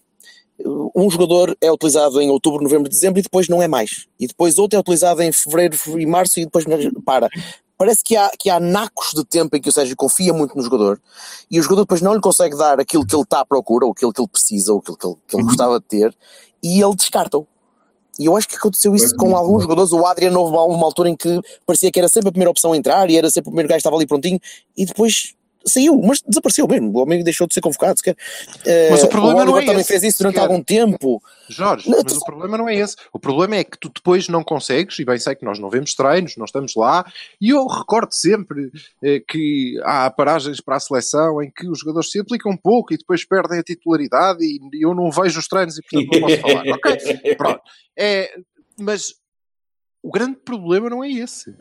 [0.94, 4.06] Um jogador é utilizado em outubro, novembro, dezembro e depois não é mais.
[4.18, 7.30] E depois outro é utilizado em fevereiro e março e depois não- para.
[7.80, 10.62] Parece que há, que há nacos de tempo em que o Sérgio confia muito no
[10.62, 11.00] jogador
[11.50, 13.92] e o jogador depois não lhe consegue dar aquilo que ele está à procura, ou
[13.92, 16.14] aquilo que ele precisa, ou aquilo que ele, que ele gostava de ter,
[16.62, 17.46] e ele descarta-o.
[18.18, 19.92] E eu acho que aconteceu isso com alguns jogadores.
[19.92, 22.74] O Adriano houve uma, uma altura em que parecia que era sempre a primeira opção
[22.74, 24.38] a entrar e era sempre o primeiro gajo que estava ali prontinho,
[24.76, 26.90] e depois saiu, mas desapareceu mesmo.
[26.96, 27.98] O homem deixou de ser convocado.
[27.98, 28.16] Sequer.
[28.90, 31.22] Mas Eh, o problema não Oliver é também esse, fez isso durante algum tempo.
[31.48, 32.96] Jorge, Não, mas tu- o problema não é esse.
[33.12, 35.94] O problema é que tu depois não consegues, e bem sei que nós não vemos
[35.94, 37.04] treinos, não estamos lá,
[37.40, 38.70] e eu recordo sempre
[39.02, 42.94] eh, que há paragens para a seleção em que os jogadores se aplicam um pouco
[42.94, 46.36] e depois perdem a titularidade e eu não vejo os treinos e portanto não posso
[46.40, 46.64] falar.
[46.68, 47.34] Ok?
[47.36, 47.60] Pronto.
[47.98, 48.32] É,
[48.78, 49.14] mas
[50.02, 51.54] o grande problema não é esse.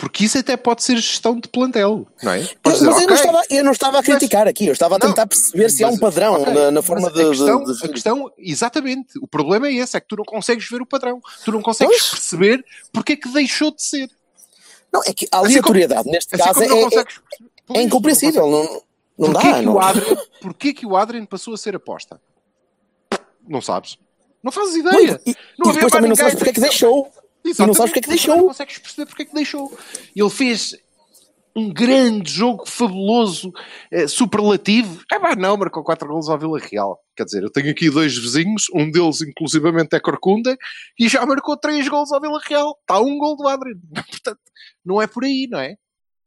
[0.00, 2.40] Porque isso até pode ser gestão de plantel, não é?
[2.40, 4.66] Eu- Podes mas eu, dizer, não "Ok, estava, eu não estava a Mas- criticar aqui,
[4.66, 6.86] eu estava a Não, tentar perceber se há um mas- padrão ok, na, na mas
[6.86, 10.08] forma a de, de- questão, de- a questão, exatamente, o problema é esse, é que
[10.08, 12.10] tu não consegues ver o padrão, tu não consegues Pois.
[12.12, 14.08] perceber porque é que deixou de ser.
[14.90, 17.20] Não, é que a Assim aleatoriedade neste Assim caso é, não é- consegues.
[17.66, 18.50] Pois, é incompreensível.
[18.50, 18.82] Não,
[19.18, 19.58] não Porquê, dá.
[19.58, 19.74] que não.
[19.74, 22.18] o Adrian, porquê que o Adrian passou a ser aposta?
[23.46, 23.98] Não sabes?
[24.42, 25.20] Não fazes Não, ideia.
[25.26, 26.70] e, e Não havia depois também não sabes porque é que para-
[27.52, 27.64] deixou.
[27.64, 28.36] E não sabes porque é que Exatamente, deixou.
[28.36, 29.78] Não consegues perceber porque é que deixou.
[30.16, 30.76] Ele fez
[31.54, 33.52] um grande jogo fabuloso,
[33.90, 35.02] eh, superlativo.
[35.12, 37.00] É pá, não, marcou 4 golos ao Vila Real.
[37.16, 40.56] Quer dizer, eu tenho aqui dois vizinhos, um deles inclusivamente é Corcunda,
[40.98, 42.76] e já marcou 3 golos ao Vila Real.
[42.80, 43.78] Está um gol do Adrian.
[44.10, 44.40] Portanto,
[44.84, 45.76] não é por aí, não é?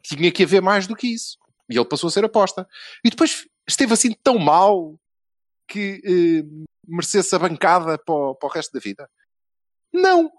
[0.04, 1.38] Tinha que haver mais do que isso.
[1.70, 2.68] E ele passou a ser aposta.
[3.04, 5.00] E depois esteve assim tão mal
[5.68, 9.10] que eh, merecesse a bancada para o, para o resto da vida.
[9.94, 10.30] Não.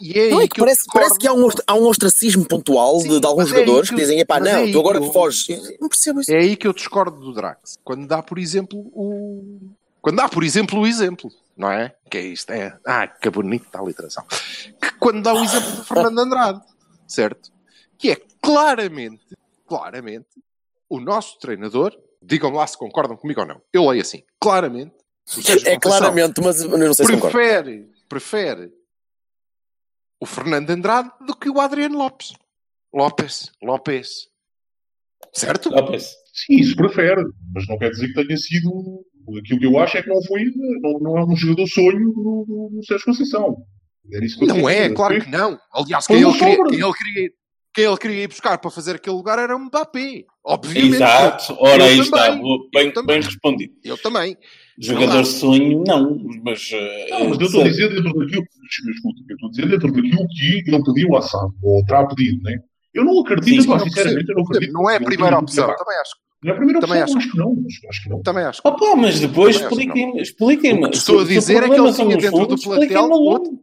[0.00, 2.98] E é Não é que que parece, parece que há um, há um ostracismo pontual
[3.02, 5.46] de, de alguns é jogadores que que dizem, epá, é não, tu agora eu- foges.
[5.78, 6.32] Não percebo isso.
[6.32, 7.78] É aí que eu discordo do Drax.
[7.84, 9.60] Quando dá, por exemplo, o.
[10.00, 11.94] Quando dá, por exemplo, o exemplo, não é?
[12.10, 12.74] Que é isto, é.
[12.86, 14.24] Ah, que bonito está a literação.
[14.80, 16.62] Que quando dá o exemplo do Fernando Andrade,
[17.06, 17.52] certo?
[17.98, 19.36] Que é claramente,
[19.68, 20.28] claramente,
[20.88, 23.60] o nosso treinador, digam lá se concordam comigo ou não.
[23.70, 24.94] Eu leio assim, claramente.
[25.28, 27.36] É Conceição claramente, mas eu não sei se concordo.
[27.36, 28.72] prefere, prefere
[30.20, 32.32] o Fernando Andrade do que o Adriano Lopes.
[32.92, 34.28] Lopes, Lopes.
[35.32, 35.70] Certo?
[35.70, 36.10] Lopes.
[36.32, 37.22] Sim, isso prefere,
[37.54, 39.04] mas não quer dizer que tenha sido.
[39.38, 40.44] Aquilo que eu acho é que não foi.
[40.80, 43.56] Não, não é um jogador sonho do, do, do Sérgio Conceição.
[44.12, 44.94] Era isso que eu Não é, dizer.
[44.94, 45.58] claro que não.
[45.72, 47.30] Aliás, quem ele, queria, quem, ele queria,
[47.74, 50.24] quem ele queria ir buscar para fazer aquele lugar era o Mbappé.
[50.44, 50.94] Obviamente.
[50.94, 51.56] Exato.
[51.60, 52.26] Ora, aí Eu está.
[52.26, 52.40] também.
[52.42, 53.74] Boa, Bem, bem respondido.
[53.84, 54.36] Eu também.
[54.80, 55.26] Jogador Claro.
[55.26, 56.18] sonho, não.
[56.42, 56.70] Mas.
[56.72, 58.44] eh, Não, mas eu estou a dizer dentro daquilo.
[58.90, 62.42] Escuta, eu estou a dizer dentro daquilo que ele pediu à SAD, ou terá pedido,
[62.42, 62.58] né?
[62.94, 64.72] Eu não acredito, Sim, pá, sinceramente, eu não acredito.
[64.72, 65.66] Não é a primeira opção.
[65.76, 66.12] Também acho,
[66.42, 67.56] Não é a primeira Também opção, acho acho que não.
[67.90, 68.22] Acho, que não.
[68.22, 68.60] também acho.
[68.64, 69.74] Opa, mas depois que
[70.20, 70.88] expliquem-me.
[70.90, 73.58] Que estou a dizer é que ele tinha dentro do plantel outro-.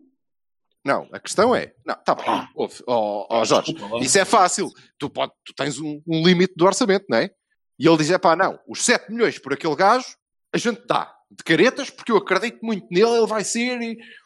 [0.85, 1.73] Não, a questão é.
[1.85, 2.25] Não, tá bem.
[2.27, 2.47] Ah.
[2.55, 4.01] Ouve, ó, ó, Jorge, Desculpa lá.
[4.01, 4.69] isso é fácil.
[4.97, 7.29] Tu, pode, tu tens um, um limite do orçamento, não é?
[7.77, 10.05] E ele diz: é pá, não, os 7 milhões por aquele gajo,
[10.53, 13.79] a gente dá de caretas, porque eu acredito muito nele, ele vai ser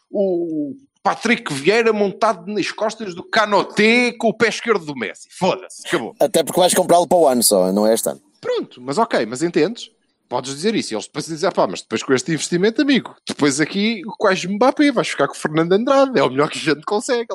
[0.10, 5.27] o Patrick Vieira montado nas costas do Canoté com o pé esquerdo do Messi.
[5.31, 6.15] Foda-se, acabou.
[6.19, 8.21] Até porque vais comprá-lo para o ano só, não é este ano.
[8.39, 9.91] Pronto, mas ok, mas entendes?
[10.29, 10.93] Podes dizer isso.
[10.93, 14.45] E eles depois dizem, pá, mas depois com este investimento, amigo, depois aqui o quais
[14.45, 17.27] Mbappé, vais ficar com o Fernando Andrade, é o melhor que a gente consegue.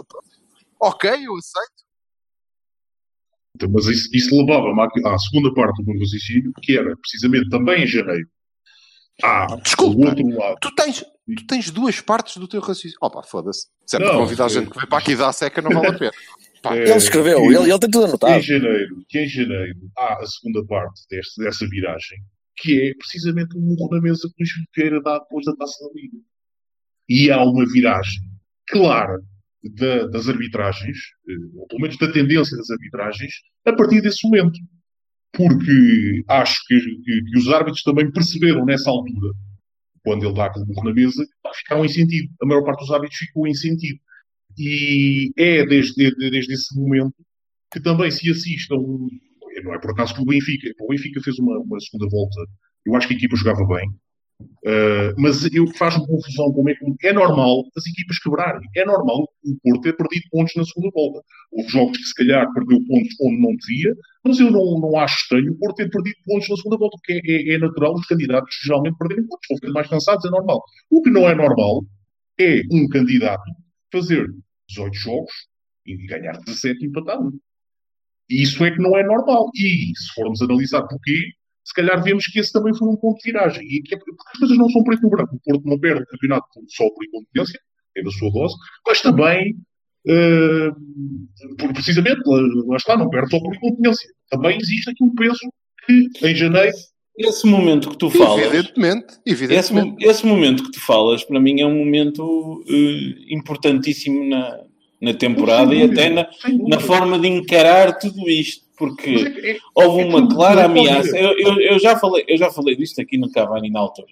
[0.80, 1.86] Ok, eu aceito.
[3.54, 7.48] Então, mas isso, isso levava-me à, à segunda parte do meu raciocínio, que era precisamente
[7.48, 8.28] também em janeiro.
[9.22, 10.08] Ah, Desculpa.
[10.10, 10.56] outro lado.
[10.60, 12.96] Tu tens, tu tens duas partes do teu raciocínio.
[13.00, 13.66] Opa, foda-se.
[13.86, 15.70] Se é Não, para convidar a é- gente que vem para aqui dar seca, não
[15.70, 16.12] vale a pena.
[16.62, 18.34] Pá, É, Ele escreveu, que- ele, ele tem tudo que anotado.
[18.38, 22.18] em janeiro, que em janeiro há a segunda parte deste, dessa viragem,
[22.56, 25.76] que é precisamente o murro na mesa que o Filipe Vieira dá depois da taça
[25.84, 26.16] da Liga.
[27.08, 28.20] E há uma viragem
[28.68, 29.20] clara
[29.62, 30.96] da- das arbitragens,
[31.28, 33.32] eh, ou pelo menos da tendência das arbitragens,
[33.64, 34.58] a partir desse momento.
[35.36, 39.32] Porque acho que, que- que os árbitros também perceberam nessa altura,
[40.04, 41.24] quando ele dá aquele murro na mesa,
[41.56, 42.32] ficaram em sentido.
[42.42, 44.00] A maior parte dos árbitros ficou em sentido.
[44.58, 47.14] E é desde, desde, desde esse momento
[47.72, 49.08] que também se assiste a um.
[49.64, 50.68] Não é por acaso que o Benfica.
[50.80, 52.36] O Benfica fez uma, uma segunda volta.
[52.86, 53.88] Eu acho que a equipa jogava bem.
[54.38, 58.68] Uh, mas eu faz-me confusão como é que é normal as equipas quebrarem.
[58.76, 61.22] É normal o Porto ter perdido pontos na segunda volta.
[61.52, 63.94] Houve jogos que se calhar perdeu pontos onde não devia,
[64.24, 67.12] mas eu não, não acho estranho o Porto ter perdido pontos na segunda volta, porque
[67.24, 69.46] é, é, é natural os candidatos geralmente perderem pontos.
[69.48, 70.62] Vão ficando mais cansados, é normal.
[70.90, 71.84] O que não é normal
[72.38, 73.44] é um candidato
[73.90, 74.26] fazer
[74.68, 75.32] 18 jogos
[75.86, 77.32] e ganhar 17 e empatar um.
[78.28, 79.48] E isso é que não é normal.
[79.54, 81.32] E se formos analisar porquê,
[81.66, 83.64] se calhar vemos que esse também foi um ponto de viragem.
[83.66, 85.34] E que é porque as coisas não são preto no branco.
[85.34, 87.58] O Porto não perde o campeonato só por incompetência,
[87.96, 88.54] é da sua dose,
[88.86, 89.56] mas também,
[90.06, 90.70] eh,
[91.58, 94.08] por- precisamente, lá, lá está, não perde só por incompetência.
[94.30, 95.38] Também existe aqui um peso
[95.86, 96.76] que em janeiro.
[97.18, 98.44] Esse momento que tu falas.
[98.46, 99.88] Evidentemente, Esse, evidentemente.
[100.04, 104.60] mo- esse momento que tu falas, para mim, é um momento eh, importantíssimo na,
[105.00, 106.28] na temporada e até na,
[106.68, 108.65] na forma de encarar tudo isto.
[108.76, 111.16] Porque é- é- houve é uma clara ameaça.
[111.16, 114.08] Eu, eu, eu já falei, eu já falei disto aqui no Cavani na altura.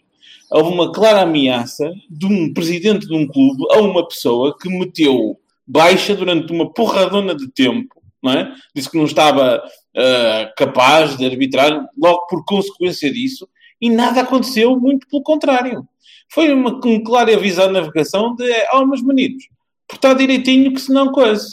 [0.51, 5.39] Houve uma clara ameaça de um presidente de um clube a uma pessoa que meteu
[5.67, 8.55] baixa durante uma porradona de tempo, não é?
[8.75, 9.63] Disse que não estava
[9.97, 13.49] ah, capaz de arbitrar, logo por consequência disso,
[13.81, 15.87] e nada aconteceu, muito pelo contrário.
[16.29, 19.45] Foi uma, um claro aviso à navegação de, oh, meus meninos,
[19.87, 21.47] portar direitinho que senão coisa.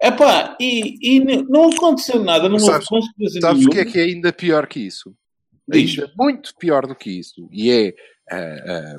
[0.00, 3.98] Epá, e, e não aconteceu nada, não houve Sabes- consequência Sabes o que é que
[3.98, 5.14] é ainda pior que isso?
[5.66, 5.98] Diz.
[5.98, 7.48] Ainda muito pior do que isso.
[7.50, 7.94] E é
[8.30, 8.96] ah,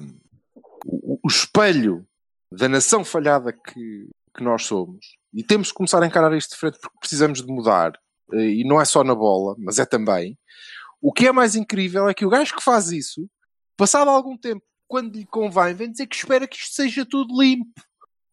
[0.85, 2.05] o, o espelho
[2.51, 5.17] da nação falhada que, que nós somos.
[5.33, 7.93] E temos que começar a encarar isto de frente porque precisamos de mudar.
[8.33, 10.37] Eh, E não é só na bola, mas é também.
[11.01, 13.27] O que é mais incrível é que o gajo que faz isso,
[13.77, 17.81] passado algum tempo, quando lhe convém, vem dizer que espera que isto seja tudo limpo.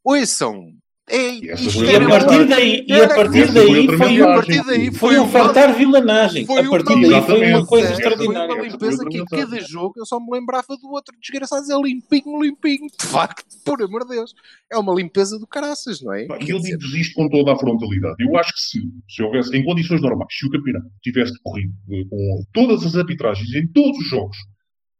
[0.02, 0.72] Ouçam,
[1.08, 5.18] É, E a partir daí, e a partir daí foi, a um- partir daí foi
[5.20, 6.44] um fartar vilanagem.
[6.44, 8.62] Foi A uma- partir daí foi uma coisa Essa foi uma extraordinária.
[8.68, 12.88] limpeza que em cada jogo eu só me lembrava do outro desgraçado é limpinho, limpinho.
[13.00, 14.34] De facto, por amor de Deus.
[14.68, 16.24] É uma limpeza do caraças, não é?
[16.24, 18.16] E dizer, digo isto com toda a frontalidade.
[18.18, 22.02] Eu acho que se, se houvesse, em condições normais, se o campeonato tivesse corrido eh,
[22.10, 24.36] com todas as arbitragens em todos os jogos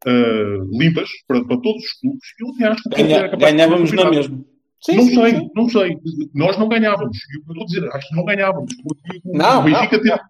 [0.06, 2.20] eh, limpas para, para todos os clubes,
[2.60, 4.44] eu acho que ganhávamos na mesma.
[4.82, 5.50] Sim, não sim, sei, sim.
[5.54, 5.96] não sei.
[6.34, 7.16] Nós não ganhávamos.
[7.34, 8.74] Eu estou a dizer, acho que não ganhávamos.
[8.82, 10.20] Porque o Não, Benfica não, teve.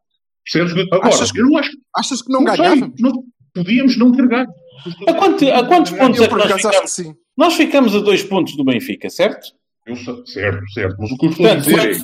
[0.45, 0.87] Percebes?
[0.93, 1.79] Agora, Achas que- eu não acho que.
[1.97, 3.01] Achas que não, Não, sei, ganhávamos?
[3.01, 3.13] nós
[3.55, 4.49] podíamos não ter ganho.
[5.09, 6.91] A, quanti- a quantos pontos é Eu que nós que ficamos?
[6.93, 7.15] sim.
[7.37, 9.49] Nós ficamos a dois pontos do Benfica, certo?
[9.85, 10.97] Eu certo, certo.
[10.99, 12.03] Mas o que eu estou a dizer é.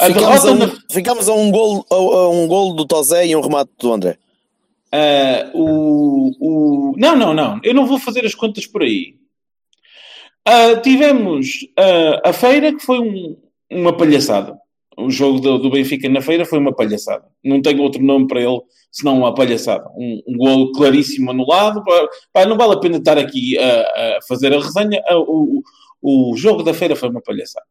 [0.00, 3.26] A Ficamos a, um, na- ficamos a um gol, a, a um gol do Tozé
[3.26, 4.18] e um remate do André.
[4.92, 6.94] Ah, o, o...
[6.98, 7.60] Não, não, não.
[7.62, 9.14] Eu não vou fazer as contas por aí.
[10.50, 13.36] Ah, tivemos ah, a feira, que foi um-
[13.70, 14.56] uma palhaçada.
[14.96, 17.24] O jogo do, do Benfica na feira foi uma palhaçada.
[17.44, 19.86] Não tenho outro nome para ele senão uma palhaçada.
[19.96, 21.82] Um, um gol claríssimo anulado.
[22.32, 25.00] Pá, não vale a pena estar aqui a, a fazer a resenha.
[25.06, 25.62] Ah, o,
[26.02, 27.66] o, o jogo da feira foi uma palhaçada.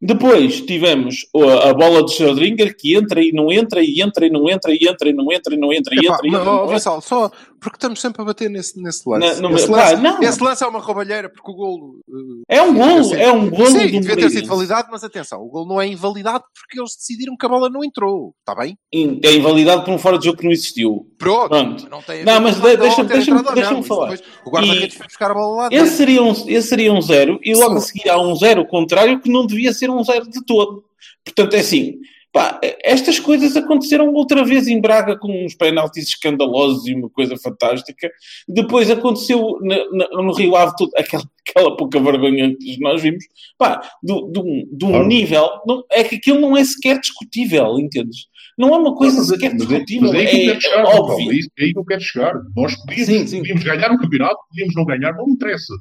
[0.00, 4.30] Depois tivemos a, a bola de Schrödinger que entra e não entra, e entra e
[4.30, 6.40] não entra, e entra e não entra, e não entra, e Epá, entra, e mas,
[6.40, 6.52] entra.
[6.52, 6.72] não entra.
[6.74, 7.30] Vassal, só
[7.62, 9.26] porque estamos sempre a bater nesse, nesse lance.
[9.26, 10.20] Esse, pá, lance não.
[10.22, 12.00] esse lance é uma roubalheira porque o golo.
[12.48, 15.48] eh, É um golo, é um golo Sim, devia ter sido validado, mas atenção, o
[15.48, 18.34] golo não é invalidado porque eles decidiram que a bola não entrou.
[18.40, 18.76] Está bem?
[18.92, 21.06] É invalidado por um fora de jogo que não existiu.
[21.16, 21.48] Pronto.
[21.50, 21.88] Pronto.
[21.88, 23.54] Não, tem a Não, mas de- deixa- deixa-me- não.
[23.80, 24.10] Isso falar.
[24.10, 25.96] depois O guarda-redes foi buscar a bola lá Esse dentro.
[25.96, 27.86] seria, um, esse seria um zero, e logo a Sim.
[27.86, 30.84] seguir há um zero contrário que não devia ser um zero de todo.
[31.24, 31.98] Portanto, é assim,
[32.32, 37.36] pá, estas coisas aconteceram outra vez em Braga com uns penaltis escandalosos e uma coisa
[37.36, 38.10] fantástica.
[38.48, 43.24] Depois aconteceu na- no Rio Ave tudo, aquela, aquela pouca vergonha que nós vimos.
[43.58, 47.78] Pá, do- de um, de um nível, não- é que aquilo não é sequer discutível,
[47.78, 48.26] entendes?
[48.58, 50.40] Não é uma coisa Mas é- sequer mas é- discutível, mas é aí que eu
[50.40, 51.30] é, quero chegar, é Paulo, óbvio.
[51.32, 52.34] é isso- é aí que eu quero chegar.
[52.56, 53.38] Nós podíamos, Sim, sim.
[53.38, 55.74] podíamos ganhar o campeonato, podíamos não ganhar, não interessa.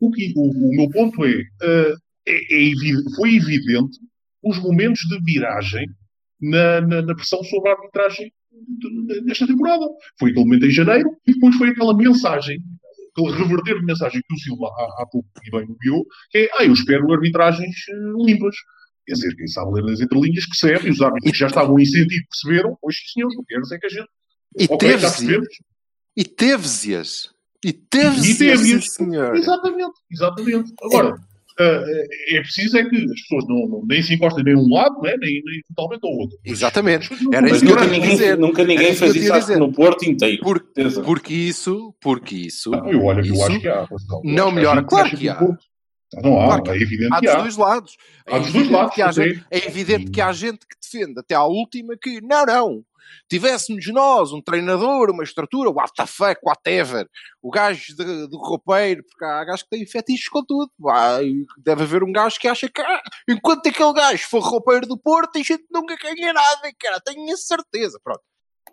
[0.00, 1.94] O, que, o, o meu ponto é, eh,
[2.26, 3.98] é, é evi- foi evidente
[4.42, 5.86] os momentos de viragem
[6.40, 8.32] na, na, na pressão sobre a arbitragem
[9.24, 9.86] desta temporada.
[10.18, 12.58] Foi aquele momento em janeiro e depois foi aquela mensagem,
[13.16, 16.48] aquele reverter de mensagem que o Silva há, há pouco e bem enviou, que é,
[16.58, 18.54] ah, eu espero arbitragens eh, limpas.
[19.06, 21.84] Quer dizer, quem sabe ler nas entrelinhas percebe, e os árbitros que já estavam em
[21.84, 24.08] sentido perceberam, pois sim, senhor, não quero dizer que a gente.
[24.60, 25.46] E Ok, teve.
[26.16, 27.30] E teve-se-as.
[27.64, 28.82] E teve-se, E teve-se.
[28.82, 29.34] sim, senhor.
[29.34, 30.72] Exatamente, exatamente.
[30.82, 31.31] Agora, ah,
[32.36, 35.00] é preciso é que as pessoas não, não- nem se encostem nem a um lado,
[35.02, 36.38] né, nem, nem totalmente ao outro.
[36.44, 37.10] Exatamente.
[37.22, 38.38] Não Era isso que eu nunca ia ninguém, dizer.
[38.38, 39.58] nunca ninguém Era isso fez isso dizer.
[39.58, 40.42] no Porto inteiro.
[40.42, 40.64] Por-
[41.04, 43.86] porque isso, porque isso, Ah, eu, olha, eu isso acho que há.
[43.86, 44.22] Pascal.
[44.24, 44.80] Eu não acho que há melhora.
[44.80, 45.34] gente Claro acha que há.
[45.34, 45.64] Porto-
[46.14, 47.38] Ah, Não há, Claro é evidente há que dos há.
[47.40, 47.96] dois lados.
[48.28, 50.76] Há É dos dois evidente lados, que há gente- é evidente que há gente que
[50.82, 52.84] defende até à última que, não, não,
[53.28, 57.08] tivéssemos nós um treinador, uma estrutura, what the fuck, whatever,
[57.42, 60.70] o gajo de- do roupeiro, porque há gajos que têm fetiches com tudo.
[61.58, 65.38] Deve haver um gajo que acha que, ah, enquanto aquele gajo for roupeiro do Porto,
[65.38, 67.98] a gente nunca ganha nada, cara, tenho a certeza.
[68.02, 68.22] Pronto.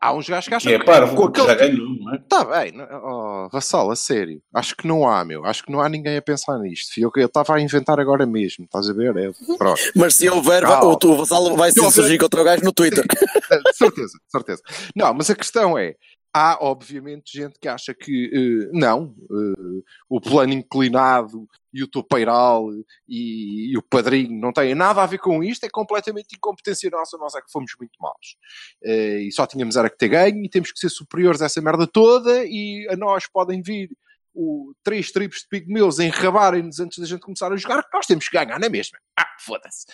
[0.02, 2.20] Há uns gajos que acham É que parvo, com porque aquele já ganhou, não é?
[2.30, 4.42] Tá bem, oh, Vassal, a sério.
[4.54, 5.46] Acho que não há, meu.
[5.46, 6.98] Acho que não há ninguém a pensar nisto.
[6.98, 9.16] Eu que estava a inventar agora mesmo, estás a ver?
[9.18, 9.82] É, pronto.
[9.96, 13.06] Mas se houver, o, o Vassalo vai se insurgir contra o gajo no Twitter.
[13.06, 14.62] De certeza, certeza.
[14.96, 15.96] Não, mas a questão é:
[16.34, 22.70] há obviamente gente que acha que eh, não, eh, o plano inclinado e o topeiral
[23.08, 27.18] e, e o padrinho não têm nada a ver com isto, é completamente incompetência nossa,
[27.18, 28.38] nós é que fomos muito maus.
[28.84, 31.62] Eh, e só tínhamos era que ter ganho e temos que ser superiores a essa
[31.62, 33.90] merda toda e a nós podem vir
[34.34, 38.28] o, três tribos de pigmeus enrabarem-nos antes da gente começar a jogar, que nós temos
[38.30, 38.98] que ganhar na mesma.
[39.18, 39.86] Ah, foda-se.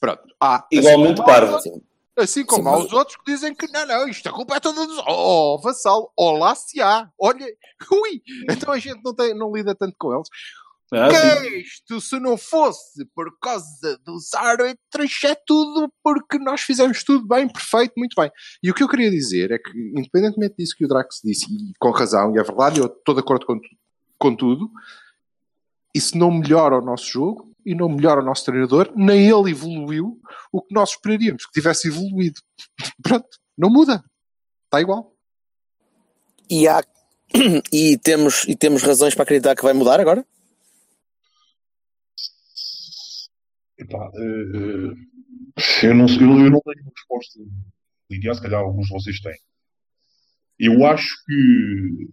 [0.00, 0.22] Pronto.
[0.40, 1.58] Há, Igualmente assim parvo.
[2.16, 4.56] Assim como Sim, há mas- os outros que dizem que não, não, isto a culpa
[4.56, 5.02] é toda dos.
[5.08, 7.10] Oh, vassal, olá se há.
[7.18, 7.46] Olha,
[7.90, 10.28] ui, então a gente não, tem, não lida tanto com eles.
[10.92, 11.56] Ah, que sim.
[11.56, 17.48] isto, se não fosse por causa dos árbitros, é tudo porque nós fizemos tudo bem,
[17.48, 18.30] perfeito, muito bem.
[18.62, 21.72] E o que eu queria dizer é que, independentemente disso que o Drax disse, e
[21.80, 23.58] com razão, e é verdade, eu estou de acordo com,
[24.18, 24.70] com tudo,
[25.92, 30.20] isso não melhora o nosso jogo e não melhora o nosso treinador, nem ele evoluiu
[30.52, 32.40] o que nós esperaríamos que tivesse evoluído.
[33.02, 34.04] Pronto, não muda.
[34.64, 35.14] Está igual.
[36.50, 36.82] E, há,
[37.72, 40.26] e, temos, e temos razões para acreditar que vai mudar agora?
[43.78, 47.40] Epá, eh, eu, não, sei- eu, eu não tenho uma resposta
[48.10, 49.38] linear, se calhar alguns de vocês têm.
[50.58, 52.08] Eu acho que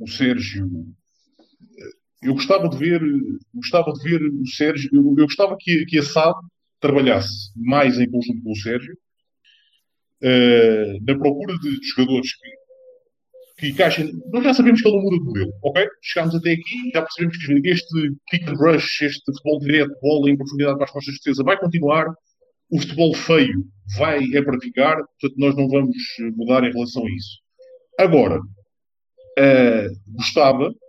[0.00, 0.68] o Sérgio
[2.22, 3.00] eu gostava de ver,
[3.54, 6.34] gostava de ver o Sérgio, eu, eu gostava que, que a SAD
[6.80, 8.96] trabalhasse mais em conjunto com o Sérgio,
[10.22, 12.48] eh, na procura de jogadores que,
[13.58, 14.12] que encaixem.
[14.32, 15.86] Nós já sabemos que ele não muda de modelo, ok?
[16.02, 20.36] Chegámos até aqui, já percebemos que este kick and rush, este futebol direto, bola em
[20.36, 22.06] profundidade para as costas de defesa vai continuar.
[22.70, 23.64] O futebol feio
[23.96, 25.96] vai é para ficar, portanto, nós não vamos
[26.34, 27.38] mudar em relação a isso.
[27.98, 28.40] Agora,
[29.38, 30.85] eh, gostava, eh,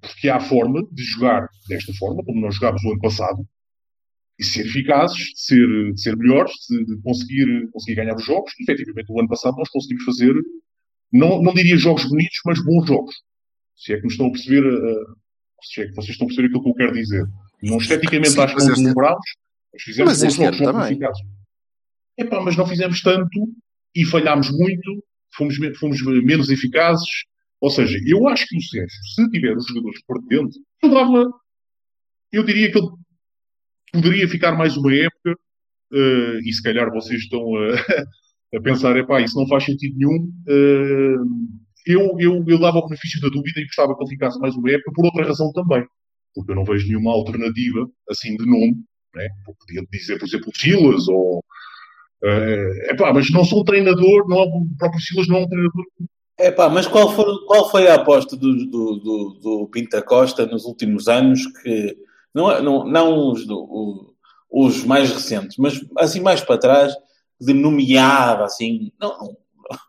[0.00, 3.46] porque há forma de jogar desta forma, como nós jogámos o ano passado,
[4.38, 8.52] e ser eficazes, de ser, ser melhores, de, conseguir, conseguir ganhar os jogos.
[8.58, 10.34] E, efetivamente, o ano passado nós conseguimos fazer,
[11.12, 13.14] não, não diria jogos bonitos, mas bons jogos.
[13.76, 15.16] Se é que estão a perceber, uh,
[15.62, 17.24] se é que vocês estão a perceber aquilo que eu quero dizer.
[17.62, 20.92] Não esteticamente Sim, acho que não este- mas fizemos Mas bons jogos, jogos também.
[20.92, 21.22] eficazes.
[22.16, 23.48] Epá, mas não fizemos tanto
[23.94, 25.04] e falhámos muito,
[25.36, 27.08] fomos, fomos menos eficazes.
[27.64, 31.30] Ou seja, eu acho que o Sérgio, se tiver os jogadores por dentro, eu dava,
[32.30, 32.88] eu diria que ele
[33.90, 35.34] poderia ficar mais uma época,
[35.94, 37.72] eh, e se calhar vocês estão a,
[38.58, 40.30] a pensar, epá, isso não faz sentido nenhum.
[40.46, 41.16] eh,
[41.86, 44.70] eu, eu, eu dava o benefício da dúvida e gostava que ele ficasse mais uma
[44.70, 45.86] época, por outra razão também.
[46.34, 48.76] Porque eu não vejo nenhuma alternativa, assim, de nome.
[49.14, 49.26] Né?
[49.58, 51.42] Podia dizer, por exemplo, Silas, ou...
[52.24, 55.84] eh, epá, mas não sou um treinador, não o próprio Silas não é um treinador
[56.38, 60.44] É pá, mas qual foi, qual foi a aposta do, do, do, do Pinta Costa
[60.46, 61.96] nos últimos anos que
[62.34, 64.14] não, é- não, não os, do-
[64.50, 66.92] os mais recentes, mas assim mais para trás,
[67.40, 69.36] de nomeada, assim, não, não, o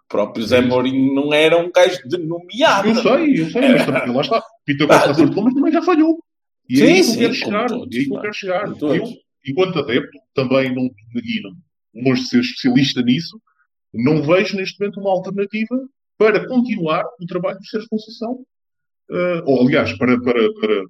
[0.08, 2.88] próprio Zé Mourinho não era um gajo de nomeada.
[2.90, 4.42] Eu sei, eu sei, mas também lá está.
[4.42, 6.20] Pá, Costa acertou, mas também já falhou.
[6.70, 7.68] E Sim, é aí que eu sim, quero chegar.
[7.68, 8.68] todos, e aí quero chegar.
[8.82, 9.04] Eu,
[9.48, 11.42] enquanto adepto, também não, e
[12.04, 13.40] longe de ser especialista nisso,
[13.94, 15.80] não vejo neste momento uma alternativa
[16.18, 18.40] para continuar o trabalho do Sérgio Conceição.
[19.12, 20.20] Eh, ou, aliás, para.
[20.22, 20.84] para, para,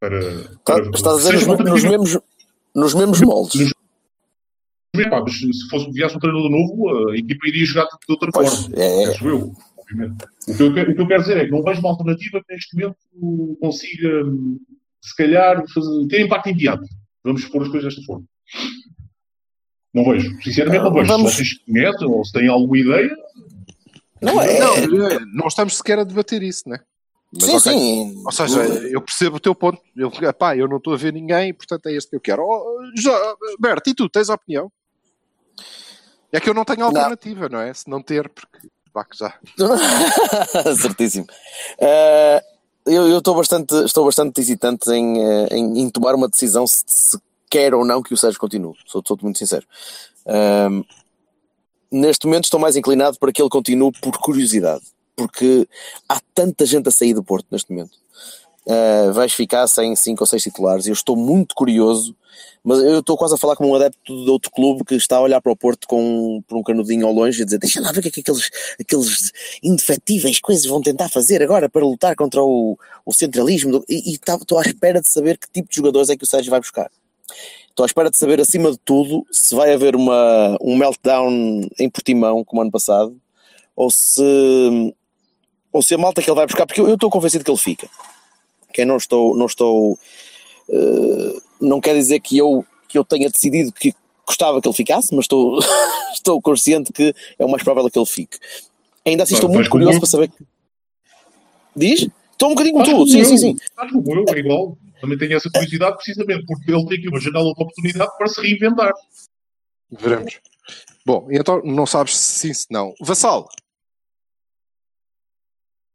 [0.00, 2.18] para, Tá- para- estás a dizer nos, nos mesmos,
[2.74, 3.72] nos mesmos moldes.
[5.10, 8.48] Pá, mas se fosse viesse um treinador novo, a equipa iria jogar de outra Pois,
[8.62, 8.76] forma.
[8.76, 9.06] é, é.
[9.08, 10.24] Penso eu, obviamente.
[10.48, 12.40] O que eu, quero, o que eu quero dizer é que não vejo uma alternativa
[12.46, 14.08] que neste momento consiga,
[15.02, 16.84] se calhar, fazer- ter impacto imediato.
[17.22, 18.24] Vamos pôr as coisas desta forma.
[19.92, 20.30] Não vejo.
[20.42, 21.06] Sinceramente, não vejo.
[21.08, 23.14] Vamos- Se vocês conhecem ou se têm alguma ideia,
[24.26, 24.58] Não é?
[24.58, 26.80] Não, não estamos sequer a debater isso, né?
[27.32, 27.72] Mas, sim, ok.
[27.72, 28.22] sim.
[28.24, 28.60] Ou seja,
[28.90, 29.80] eu percebo o teu ponto.
[29.96, 32.42] Eu, pá, eu não estou a ver ninguém, portanto é este que eu quero.
[32.42, 32.78] Oh,
[33.58, 34.70] Berto, e tu tens opinião?
[36.32, 37.72] É que eu não tenho alternativa, não, é?
[37.72, 39.34] Se não ter, porque vá que já.
[40.80, 41.26] Certíssimo.
[41.78, 42.42] Eh,
[42.86, 46.84] eu eu estou bastante, estou bastante hesitante em, eh, em, em tomar uma decisão se,
[46.86, 47.18] se
[47.50, 48.74] quer ou não que o Sérgio continue.
[48.86, 49.66] Sou, sou muito sincero.
[50.26, 50.82] Ahm,
[51.90, 54.84] neste momento estou mais inclinado para que ele continue por curiosidade.
[55.14, 55.66] Porque
[56.08, 57.96] há tanta gente a sair do Porto neste momento.
[58.66, 60.86] Uh, vais ficar sem cinco ou seis titulares.
[60.86, 62.16] Eu estou muito curioso,
[62.64, 65.20] mas eu estou quase a falar como um adepto de outro clube que está a
[65.20, 68.00] olhar para o Porto com, por um canudinho ao longe e dizer: Deixa lá ver
[68.00, 69.30] o que é que aqueles, aqueles
[69.62, 72.76] indefetíveis coisas vão tentar fazer agora para lutar contra o,
[73.06, 73.70] o centralismo.
[73.70, 76.24] do-" E, e tá- estou à espera de saber que tipo de jogadores é que
[76.24, 76.90] o Sérgio vai buscar.
[77.76, 81.90] Estou à espera de saber, acima de tudo, se vai haver uma, um meltdown em
[81.90, 83.14] Portimão, como ano passado,
[83.76, 84.94] ou se,
[85.70, 87.58] ou se a malta que ele vai buscar, porque eu eu estou convencido que ele
[87.58, 87.86] fica
[88.76, 89.98] que eu não estou, não estou,
[90.68, 93.94] eh, não quer dizer que eu, que eu tenha decidido que
[94.26, 95.58] gostava que ele ficasse, mas estou,
[96.12, 98.38] estou consciente que é o mais provável que ele fique.
[99.06, 100.30] Ainda assim estou muito curioso para saber.
[101.74, 102.06] Diz?
[102.32, 103.56] Estou um bocadinho com tudo, sim, sim, sim.
[103.58, 104.76] Estás como eu, é igual.
[105.00, 108.40] Também tenho essa curiosidade, precisamente, porque ele tem aqui uma janela de oportunidade para se
[108.40, 108.92] reinventar.
[109.90, 110.40] Veremos.
[111.04, 112.94] Bom, e então não sabes se sim, se não.
[113.00, 113.48] Vassalo.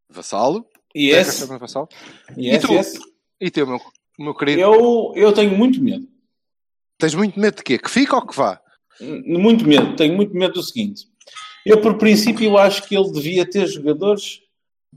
[0.10, 0.66] Vassalo?
[0.96, 1.46] Yes.
[1.48, 1.90] Vassalo?
[2.38, 2.74] Yes, e tu?
[2.74, 3.00] yes.
[3.40, 3.80] E tu, meu,
[4.20, 4.62] meu querido?
[4.62, 6.08] Eu, eu tenho muito medo.
[6.98, 7.80] Tens muito medo de quê?
[7.80, 8.62] Que fica ou que vá?
[9.00, 9.96] Muito medo.
[9.96, 11.08] Tenho muito medo do seguinte.
[11.66, 14.42] Eu, por princípio, eu acho que ele devia ter jogadores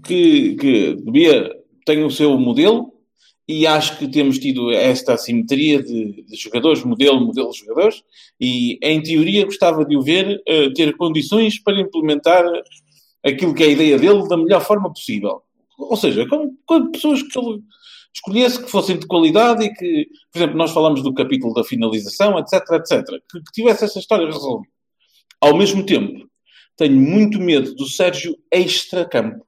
[0.05, 1.51] que, que devia,
[1.85, 2.94] tem o seu modelo
[3.47, 8.03] e acho que temos tido esta assimetria de, de jogadores, modelo, modelo, jogadores
[8.41, 12.45] e, em teoria, gostava de o ver eh, ter condições para implementar
[13.23, 15.43] aquilo que é a ideia dele da melhor forma possível.
[15.79, 17.63] Ou seja, com, com pessoas que ele
[18.15, 22.39] escolhesse que fossem de qualidade e que, por exemplo, nós falamos do capítulo da finalização,
[22.39, 24.73] etc, etc, que, que tivesse essa história resolvida.
[25.41, 26.27] Ao mesmo tempo,
[26.77, 29.45] tenho muito medo do Sérgio extra-campo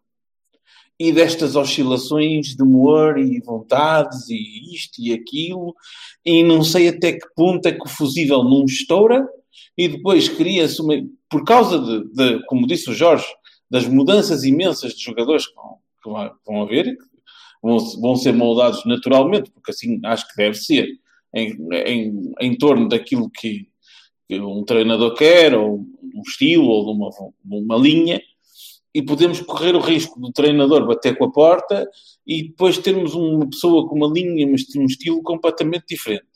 [0.99, 5.75] e destas oscilações de humor e vontades e isto e aquilo
[6.25, 9.29] e não sei até que ponto é que o fusível não estoura
[9.77, 10.95] e depois cria-se uma...
[11.29, 13.27] Por causa de, de, como disse o Jorge,
[13.71, 16.97] das mudanças imensas de jogadores que vão, que vão haver,
[17.63, 20.89] vão, vão ser moldados naturalmente, porque assim acho que deve ser,
[21.35, 23.69] em, em, em torno daquilo que,
[24.29, 25.85] que um treinador quer, ou
[26.15, 27.11] um estilo, ou de uma,
[27.45, 28.21] uma linha,
[28.97, 31.87] e podemos correr o risco do treinador bater com a porta
[32.27, 36.27] e depois termos uma pessoa com uma linha, mas um estilo completamente diferente.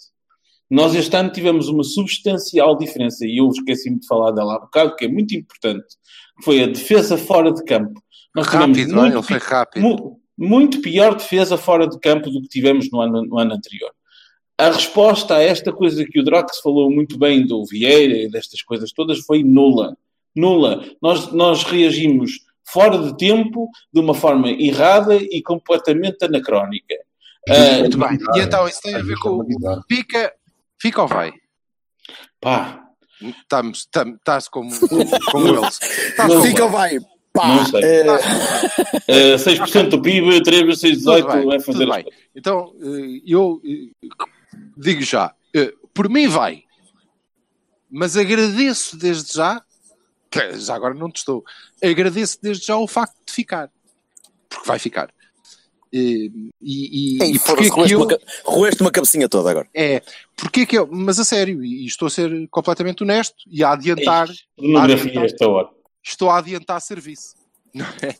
[0.70, 4.94] Nós este ano tivemos uma substancial diferença, e eu esqueci-me de falar dela há bocado,
[4.94, 5.86] que é muito importante,
[6.44, 8.00] foi a defesa fora de campo.
[8.36, 9.82] Nós Rápido, não muito Ele foi pi- rápido.
[9.82, 13.90] mu- muito pior defesa fora de campo do que tivemos no ano, no ano anterior.
[14.58, 18.60] A resposta a esta coisa que o Drox falou muito bem do Vieira e destas
[18.62, 19.96] coisas todas foi nula.
[20.36, 20.84] Nula.
[21.02, 22.32] Nós, nós reagimos
[22.64, 26.94] fora de tempo, de uma forma errada e completamente anacrónica.
[27.80, 28.18] Muito bem.
[28.36, 29.30] E então isso tem a ver com.
[29.38, 30.32] o- Fica,
[30.80, 31.32] fica ou vai?
[32.40, 32.86] pá,
[33.22, 34.70] Estamos, estamos, estás como,
[35.30, 35.78] como eles.
[36.08, 36.98] Estás Não, Fica ou vai?
[37.32, 37.82] Pá, Não sei.
[37.84, 38.06] eh,
[39.34, 42.04] ah, 6% do PIB, 3 vezes 6, 18, Tudo bem, vai fazer bem.
[42.34, 44.08] Então, eh, eu eh,
[44.76, 46.64] digo já, eh, por mim vai,
[47.90, 49.62] mas agradeço desde já,
[50.58, 51.44] já agora não te estou,
[51.82, 53.70] agradeço desde já o facto de ficar,
[54.48, 55.12] porque vai ficar.
[55.92, 59.68] E, e, e porquê que roeste, eu, uma, roeste uma cabecinha toda agora.
[59.74, 60.00] é,
[60.36, 64.28] porque que eu, mas a sério, e estou a ser completamente honesto e a adiantar,
[64.56, 65.68] Pornografia a esta hora.
[66.02, 67.34] estou a adiantar serviço.
[67.74, 68.16] Não é?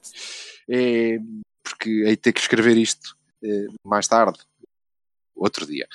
[0.69, 1.19] É,
[1.63, 4.39] porque de ter que escrever isto eh, mais tarde,
[5.35, 5.87] outro dia.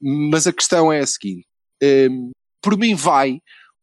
[0.00, 1.46] Mas a questão é a seguinte:
[1.82, 2.08] eh,
[2.60, 3.40] por mim vai,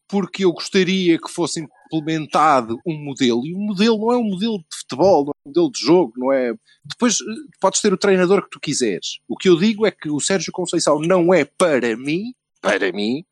[0.09, 4.57] porque eu gostaria que fosse implementado um modelo, e o modelo não é um modelo
[4.57, 6.53] de futebol, não é um modelo de jogo, não é.
[6.83, 7.25] Depois eh,
[7.61, 9.19] podes ter o treinador que tu quiseres.
[9.27, 13.23] O que eu digo é que o Sérgio Conceição não é para mim, para mim,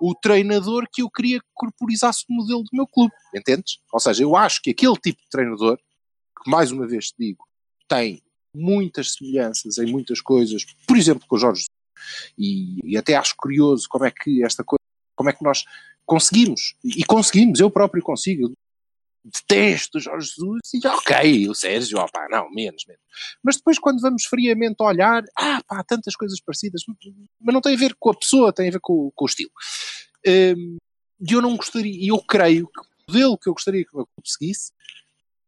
[0.00, 3.78] o treinador que eu queria que corporizasse o modelo do meu clube, entendes?
[3.92, 7.44] Ou seja, eu acho que aquele tipo de treinador, que mais uma vez te digo,
[7.88, 8.22] tem
[8.54, 11.66] muitas semelhanças em muitas coisas, por exemplo, com o Jorge
[12.36, 14.82] e, e até acho curioso como é que esta coisa,
[15.16, 15.64] como é que nós
[16.08, 18.52] conseguimos, e conseguimos, eu próprio consigo, eu
[19.24, 23.02] detesto Jorge Jesus, e ok, o Sérgio, opá, não, menos, menos.
[23.44, 26.82] Mas depois quando vamos friamente olhar, ah pá, há tantas coisas parecidas,
[27.40, 29.50] mas não tem a ver com a pessoa, tem a ver com, com o estilo.
[30.26, 30.78] Hum,
[31.20, 33.98] E eu não gostaria, e eu creio que o modelo que eu gostaria que o
[33.98, 34.72] meu clube seguisse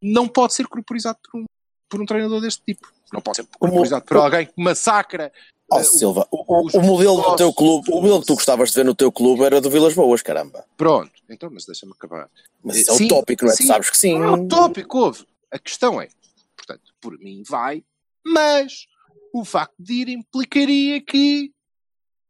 [0.02, 1.44] não pode ser corporizado por um,
[1.88, 2.86] por um treinador deste tipo.
[3.12, 5.32] Não pode ser corporizado por alguém que massacra.
[5.72, 8.84] Eh, Silva, o, o- modelo do teu clube, o modelo que tu gostavas de ver
[8.84, 10.64] no teu clube era do Vilas Boas, caramba.
[10.76, 12.28] Pronto, então, mas deixa-me acabar.
[12.64, 13.54] Mas isso é Sim, utópico, não é?
[13.56, 13.64] sim.
[13.64, 14.14] Tu sabes que sim.
[14.18, 15.24] Não é utópico, houve.
[15.50, 16.08] A questão é,
[16.56, 17.84] portanto, por mim vai,
[18.24, 18.86] mas
[19.32, 21.52] o facto de ir implicaria que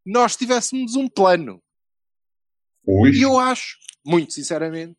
[0.05, 1.63] nós tivéssemos um plano.
[2.85, 4.97] Pois, E eu acho, muito sinceramente,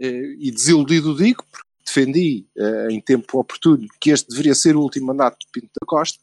[0.00, 4.80] eh, e desiludido digo, porque defendi eh, em tempo oportuno que este deveria ser o
[4.82, 6.18] último mandato de Pinto da Costa,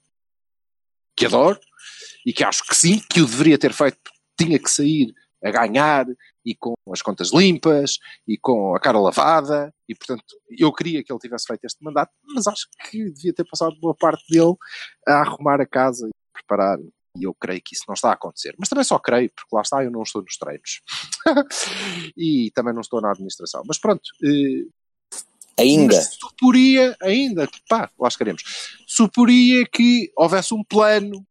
[1.16, 1.60] que adoro,
[2.26, 3.98] e que acho que sim, que o deveria ter feito,
[4.38, 5.14] tinha que sair
[5.44, 6.08] a ganhar
[6.44, 10.24] e com as contas limpas e com a cara lavada, e portanto
[10.58, 13.96] eu queria que ele tivesse feito este mandato, mas acho que devia ter passado boa
[13.96, 14.56] parte dele
[15.08, 16.78] a arrumar a casa e preparar.
[17.18, 18.54] E eu creio que isso não está a acontecer.
[18.60, 20.82] Mas também só creio, porque lá está, eu não estou nos treinos.
[22.18, 23.64] e também não estou na administração.
[23.66, 24.68] Mas pronto, eh,
[25.58, 25.96] Ainda.
[25.96, 28.44] mas suporia, ainda, pá, lá chegaremos,
[28.86, 31.26] suporia que houvesse um plano,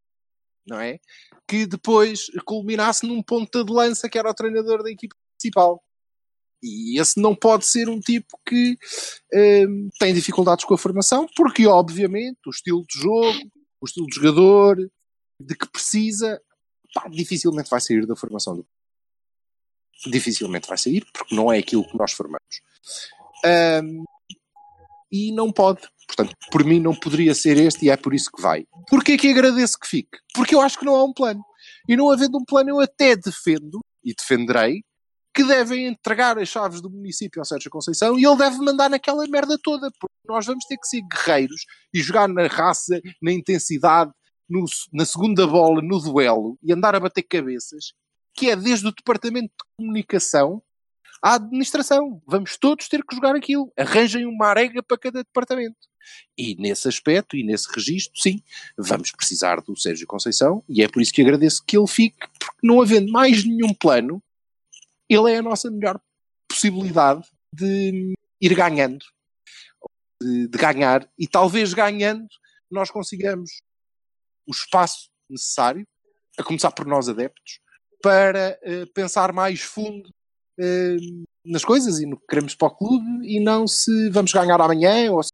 [0.66, 0.98] não é?
[1.46, 5.82] Que depois culminasse num ponta de lança que era o treinador da equipe principal.
[6.62, 8.78] E esse não pode ser um tipo que
[9.34, 9.66] eh,
[9.98, 14.76] tem dificuldades com a formação, porque obviamente o estilo de jogo, o estilo de jogador,
[15.38, 16.40] de que precisa,
[16.94, 18.66] pá, dificilmente vai sair da formação do
[20.06, 22.60] dificilmente vai sair, porque não é aquilo que nós formamos.
[23.44, 24.04] Ahm,
[25.10, 25.80] e não pode.
[26.06, 28.66] Portanto, por mim não poderia ser este e é por isso que vai.
[28.88, 30.18] Porquê que agradeço que fique?
[30.34, 31.42] Porque eu acho que não há um plano.
[31.88, 34.82] E não havendo um plano, eu até defendo, e defenderei,
[35.34, 39.26] que devem entregar as chaves do município ao Sérgio Conceição e ele deve mandar naquela
[39.26, 44.12] merda toda, porque nós vamos ter que ser guerreiros e jogar na raça, na intensidade,
[44.48, 47.92] no- na segunda bola, no duelo e andar a bater cabeças,
[48.34, 50.62] que é desde o departamento de comunicação
[51.24, 52.20] à administração.
[52.26, 53.72] Vamos todos ter que jogar aquilo.
[53.78, 55.88] Arranjem uma arega para cada departamento.
[56.36, 58.42] E nesse aspecto e nesse registro, sim,
[58.76, 62.58] vamos precisar do Sérgio Conceição e é por isso que agradeço que ele fique, porque
[62.62, 64.22] não havendo mais nenhum plano,
[65.08, 65.98] ele é a nossa melhor
[66.46, 69.06] possibilidade de ir ganhando,
[70.20, 72.28] de, de ganhar e talvez ganhando
[72.70, 73.62] nós consigamos
[74.46, 75.86] o espaço necessário,
[76.36, 77.60] a começar por nós adeptos,
[78.02, 80.13] para eh, pensar mais fundo
[80.58, 80.96] eh,
[81.44, 85.10] nas coisas e no que queremos para o clube e não se vamos ganhar amanhã
[85.12, 85.30] ou se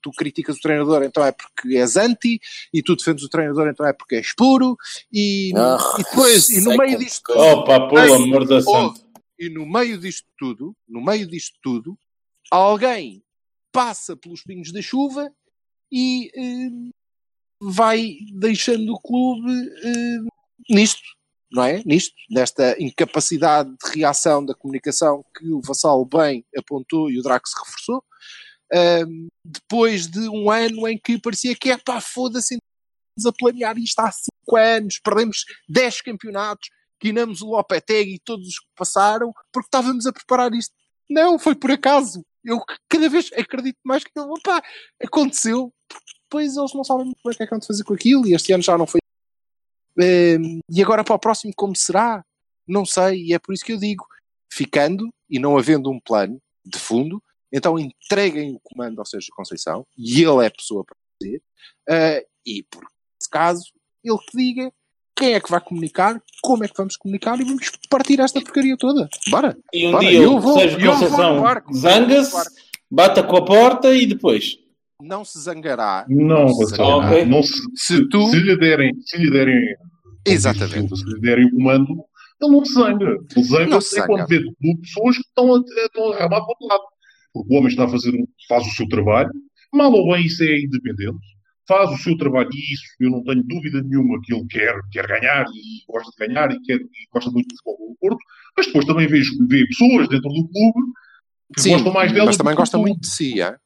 [0.00, 2.40] tu criticas o treinador então é porque és anti,
[2.72, 4.76] e tu defendes o treinador então é porque és puro,
[5.12, 8.62] e, Ah, e depois, e no é meio disto Opa, pelo Ei, amor da oh,
[8.62, 9.00] santa.
[9.38, 11.98] e no meio disto tudo, no meio disto tudo,
[12.50, 13.22] alguém
[13.72, 15.32] passa pelos pingos da chuva
[15.90, 16.70] e eh,
[17.60, 19.50] vai deixando o clube
[19.82, 20.18] eh,
[20.70, 21.02] nisto,
[21.50, 21.82] não é?
[21.84, 27.48] Nisto, nesta incapacidade de reação da comunicação que o Vassal bem apontou e o Draco
[27.48, 28.04] se reforçou.
[28.72, 32.58] Ahm, depois de um ano em que parecia que é pá, foda-se,
[33.26, 36.68] a planear isto há 5 anos, perdemos 10 campeonatos,
[37.00, 40.74] quinamos o Lopetegui e todos os que passaram, porque estávamos a preparar isto.
[41.08, 42.22] Não, foi por acaso.
[42.44, 44.62] Eu cada vez acredito mais que opá,
[45.02, 45.72] aconteceu.
[46.24, 48.34] Depois eles não sabem muito bem o que é que vão fazer com aquilo e
[48.34, 49.00] este ano já não foi.
[49.98, 52.24] Ehm, e agora para o próximo, como será?
[52.66, 54.04] Não sei, e é por isso que eu digo:
[54.52, 57.22] ficando e não havendo um plano de fundo,
[57.52, 61.42] então entreguem o comando ao Sérgio Conceição e ele é a pessoa para fazer.
[61.88, 62.84] eh, e por
[63.20, 63.64] esse caso,
[64.04, 64.72] ele que diga
[65.16, 68.76] quem é que vai comunicar, como é que vamos comunicar e vamos partir esta porcaria
[68.76, 69.08] toda.
[69.28, 69.58] Bora!
[69.72, 71.42] E um Bora, dia eu o vou- Sérgio Conceição
[71.74, 72.36] zanga-se,
[72.90, 74.58] bata com a porta e depois.
[75.00, 76.04] Não se zangará.
[76.08, 77.06] Não, se zangará.
[77.06, 77.24] Ok.
[77.26, 78.26] não se, Se tu.
[78.30, 79.76] se lhe derem, se lhe derem,
[80.26, 80.96] Exatamente.
[80.96, 82.04] se lhe derem o comando,
[82.42, 83.16] ele não se zanga.
[83.36, 84.06] Ele zanga-se se é zanga.
[84.08, 84.40] quando vê
[84.82, 86.82] pessoas que estão a, estão a ramar para o outro lado.
[87.32, 88.12] Porque o homem está a fazer,
[88.48, 89.30] faz o seu trabalho,
[89.72, 91.18] mal ou bem isso é independente,
[91.68, 95.06] faz o seu trabalho e isso eu não tenho dúvida nenhuma que ele quer, quer
[95.06, 98.18] ganhar e gosta de ganhar e, quer, e gosta muito do futebol do Porto,
[98.56, 100.92] mas depois também vê, vê pessoas dentro do clube
[101.54, 103.56] que Sim, gostam mais dela mas também gosta muito de si, é?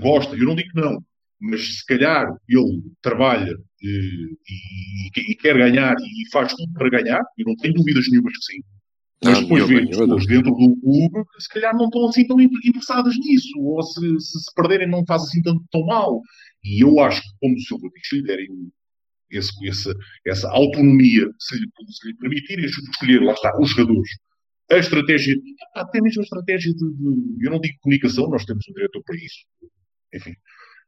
[0.00, 1.02] Gosta, eu não digo que não,
[1.40, 6.88] mas se calhar ele trabalha eh, e, e- e quer ganhar e faz tudo para
[6.90, 8.62] ganhar, eu não tenho dúvidas nenhumas que sim.
[9.24, 12.38] Mas Não, depois vê pessoas dentro do clube que se calhar não estão assim tão
[12.40, 16.20] interessadas nisso, ou se se, se perderem não faz assim tanto tão mal.
[16.62, 18.48] E eu acho que, como o Silva diz, se lhe derem
[19.30, 19.92] esse- essa,
[20.26, 24.10] essa autonomia, se lhe, se lhe permitirem escolher, lá está, os jogadores,
[24.70, 25.36] a estratégia,
[25.74, 29.16] até mesmo a estratégia de, de- eu não digo comunicação, nós temos um diretor para
[29.16, 29.46] isso,
[30.14, 30.34] enfim.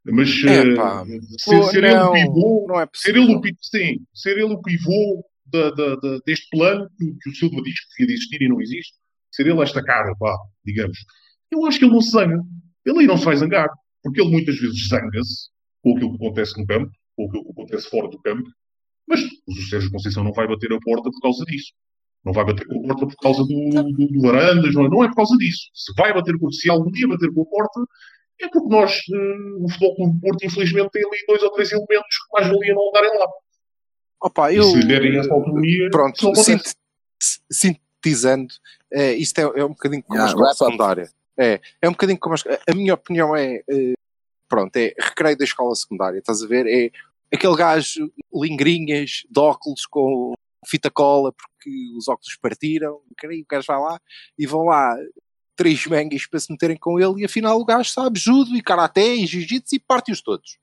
[0.05, 4.31] Mas É, eh, ser, ele o pivô, não é ser ele o, pi- sim, ser
[4.37, 8.07] ele o pivô da- da- da- deste plano que, que o Silva diz que devia
[8.07, 8.93] de existir e não existe,
[9.31, 10.97] ser ele esta cara, pá, digamos.
[11.51, 12.41] Eu acho que ele não se zanga.
[12.85, 13.69] Ele aí não se vai zangar,
[14.01, 15.49] porque ele muitas vezes zanga-se
[15.83, 18.49] com aquilo que acontece no campo, com aquilo que acontece fora do campo,
[19.07, 21.73] mas o Sérgio Conceição não vai bater a porta por causa disso.
[22.23, 25.03] Não vai bater com a porta por causa do, do, do Varandas, não é, não
[25.03, 25.69] é por causa disso.
[25.73, 27.79] Se vai bater com, se algum dia bater com a porta,
[28.41, 31.71] é porque nós, eh, o Futebol Clube do Porto, infelizmente, tem ali dois ou três
[31.71, 33.27] elementos que mais valia não andarem lá.
[34.21, 36.75] Opa, eu, se derem essa autonomia, pronto, sint-
[37.51, 38.53] sintetizando,
[38.91, 40.65] eh, isto é, é um bocadinho como a Yeah, escola wrap up.
[40.65, 41.09] secundária.
[41.37, 43.93] É, é um bocadinho como a, a minha opinião é, eh,
[44.47, 46.65] pronto, é recreio da escola secundária, estás a ver?
[46.67, 46.91] É
[47.33, 50.33] aquele gajo lingrinhas de óculos com
[50.67, 53.99] fita cola porque os óculos partiram, creio, o gajo vai lá
[54.37, 54.97] e vão lá
[55.59, 59.13] três mangas para se meterem com ele e afinal o gajo sabe judo e karaté
[59.13, 60.57] e jiu-jitsu e parte-os todos.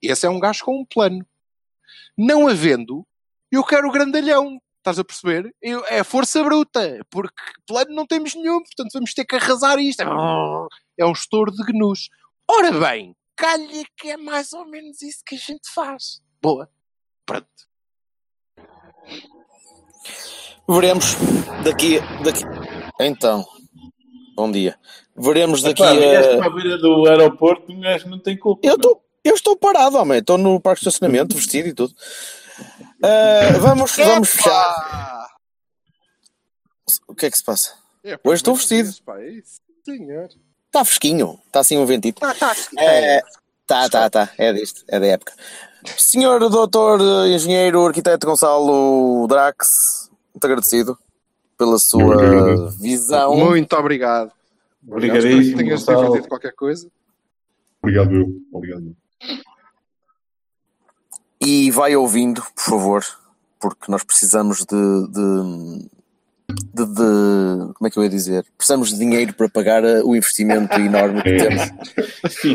[0.00, 1.26] Esse é um gajo com um plano.
[2.16, 3.04] Não havendo,
[3.50, 4.62] eu quero o grandalhão.
[4.78, 5.52] Estás a perceber?
[5.60, 7.34] Eu- é força bruta, porque
[7.66, 10.00] plano não temos nenhum, portanto vamos ter que arrasar isto.
[10.96, 12.08] É um estouro de gnus.
[12.48, 16.22] Ora bem, calha que é mais ou menos isso que a gente faz.
[16.40, 16.70] Boa.
[17.26, 17.48] Pronto.
[20.68, 21.14] Veremos
[21.64, 22.44] daqui, daqui.
[23.00, 23.44] Então,
[24.36, 24.78] bom dia.
[25.16, 26.36] Veremos daqui Epá, a.
[26.36, 28.60] para a beira do aeroporto, um gajo não tem culpa.
[28.66, 30.18] Eu estou, eu estou parado, homem.
[30.18, 31.94] Estou no parque de estacionamento, vestido e tudo.
[33.02, 35.28] Ah, vamos, vamos fechar.
[37.08, 37.72] O que é que se passa?
[38.04, 38.90] É, Hoje estou vestido.
[38.90, 39.42] é.
[39.84, 40.28] Senhor.
[40.66, 41.40] Está fresquinho.
[41.46, 42.20] Está assim um ventito.
[42.20, 42.54] Tá, tá.
[42.78, 43.22] É,
[43.66, 44.30] tá, tá, tá.
[44.36, 44.84] É disto.
[44.88, 45.32] É da época.
[45.96, 50.98] Senhor doutor, eh, engenheiro, arquiteto Gonçalo Drax, muito agradecido
[51.56, 52.78] pela sua agradeço.
[52.78, 53.36] visão.
[53.36, 54.32] Muito obrigado.
[54.88, 56.88] Obrigadíssimo, Espero que tenhas divertido qualquer coisa.
[57.82, 58.26] Obrigado, eu.
[58.52, 58.96] Obrigado.
[61.40, 63.04] E vai ouvindo, por favor,
[63.60, 65.88] porque nós precisamos de, de,
[66.48, 68.44] de- de- Como é que eu ia dizer?
[68.56, 71.36] Precisamos de dinheiro para pagar eh, o investimento enorme que É.
[71.36, 71.62] temos.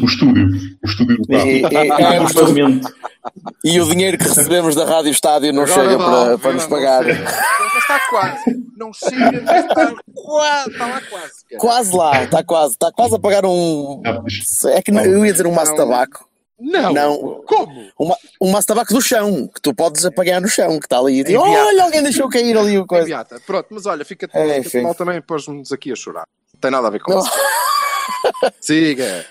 [0.01, 0.47] O estúdio.
[0.83, 1.47] O estúdio do carro.
[1.47, 2.45] E, e- é, o estu-
[3.65, 6.39] e o dinheiro que recebemos da Rádio Estádio não Agora chega dá, para, viu?
[6.39, 7.03] para nos Não pagar.
[7.03, 7.23] chega.
[7.23, 8.63] Mas está quase.
[8.77, 10.69] Não chega, mas está quase.
[10.71, 11.33] Está lá quase.
[11.49, 11.59] cara.
[11.59, 14.01] Quase lá, está quase, está quase a pagar um.
[14.05, 14.21] Ah,
[14.69, 15.87] É que não- eu ia dizer um maço de Não.
[15.89, 16.25] tabaco.
[16.61, 16.93] Não.
[16.93, 17.43] Não.
[17.45, 17.87] Como?
[17.99, 20.85] Um, ma- um maço de tabaco do chão, que tu podes apagar no chão, que
[20.85, 21.23] está ali.
[21.27, 23.05] E olha, alguém deixou cair ali o coisa.
[23.05, 23.41] beata.
[23.45, 26.25] Pronto, mas olha, fica-te É, fica mal também pôs-nos aqui a chorar.
[26.53, 27.19] Não tem nada a ver com Não.
[27.19, 27.31] isso.
[28.61, 29.25] Siga.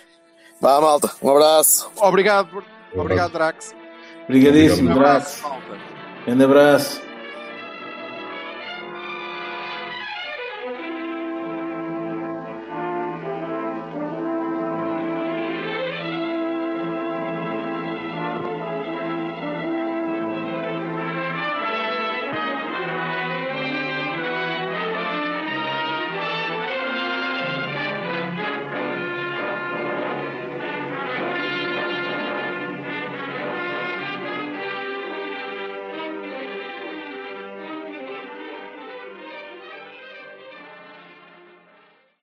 [0.61, 1.11] Vá, malta.
[1.23, 1.91] Um abraço.
[1.97, 2.63] Obrigado,
[2.95, 3.75] obrigado, Drax.
[4.25, 5.39] Obrigadíssimo, Um Drax.
[5.39, 5.79] abraço, malta.
[6.27, 7.10] Grande abraço.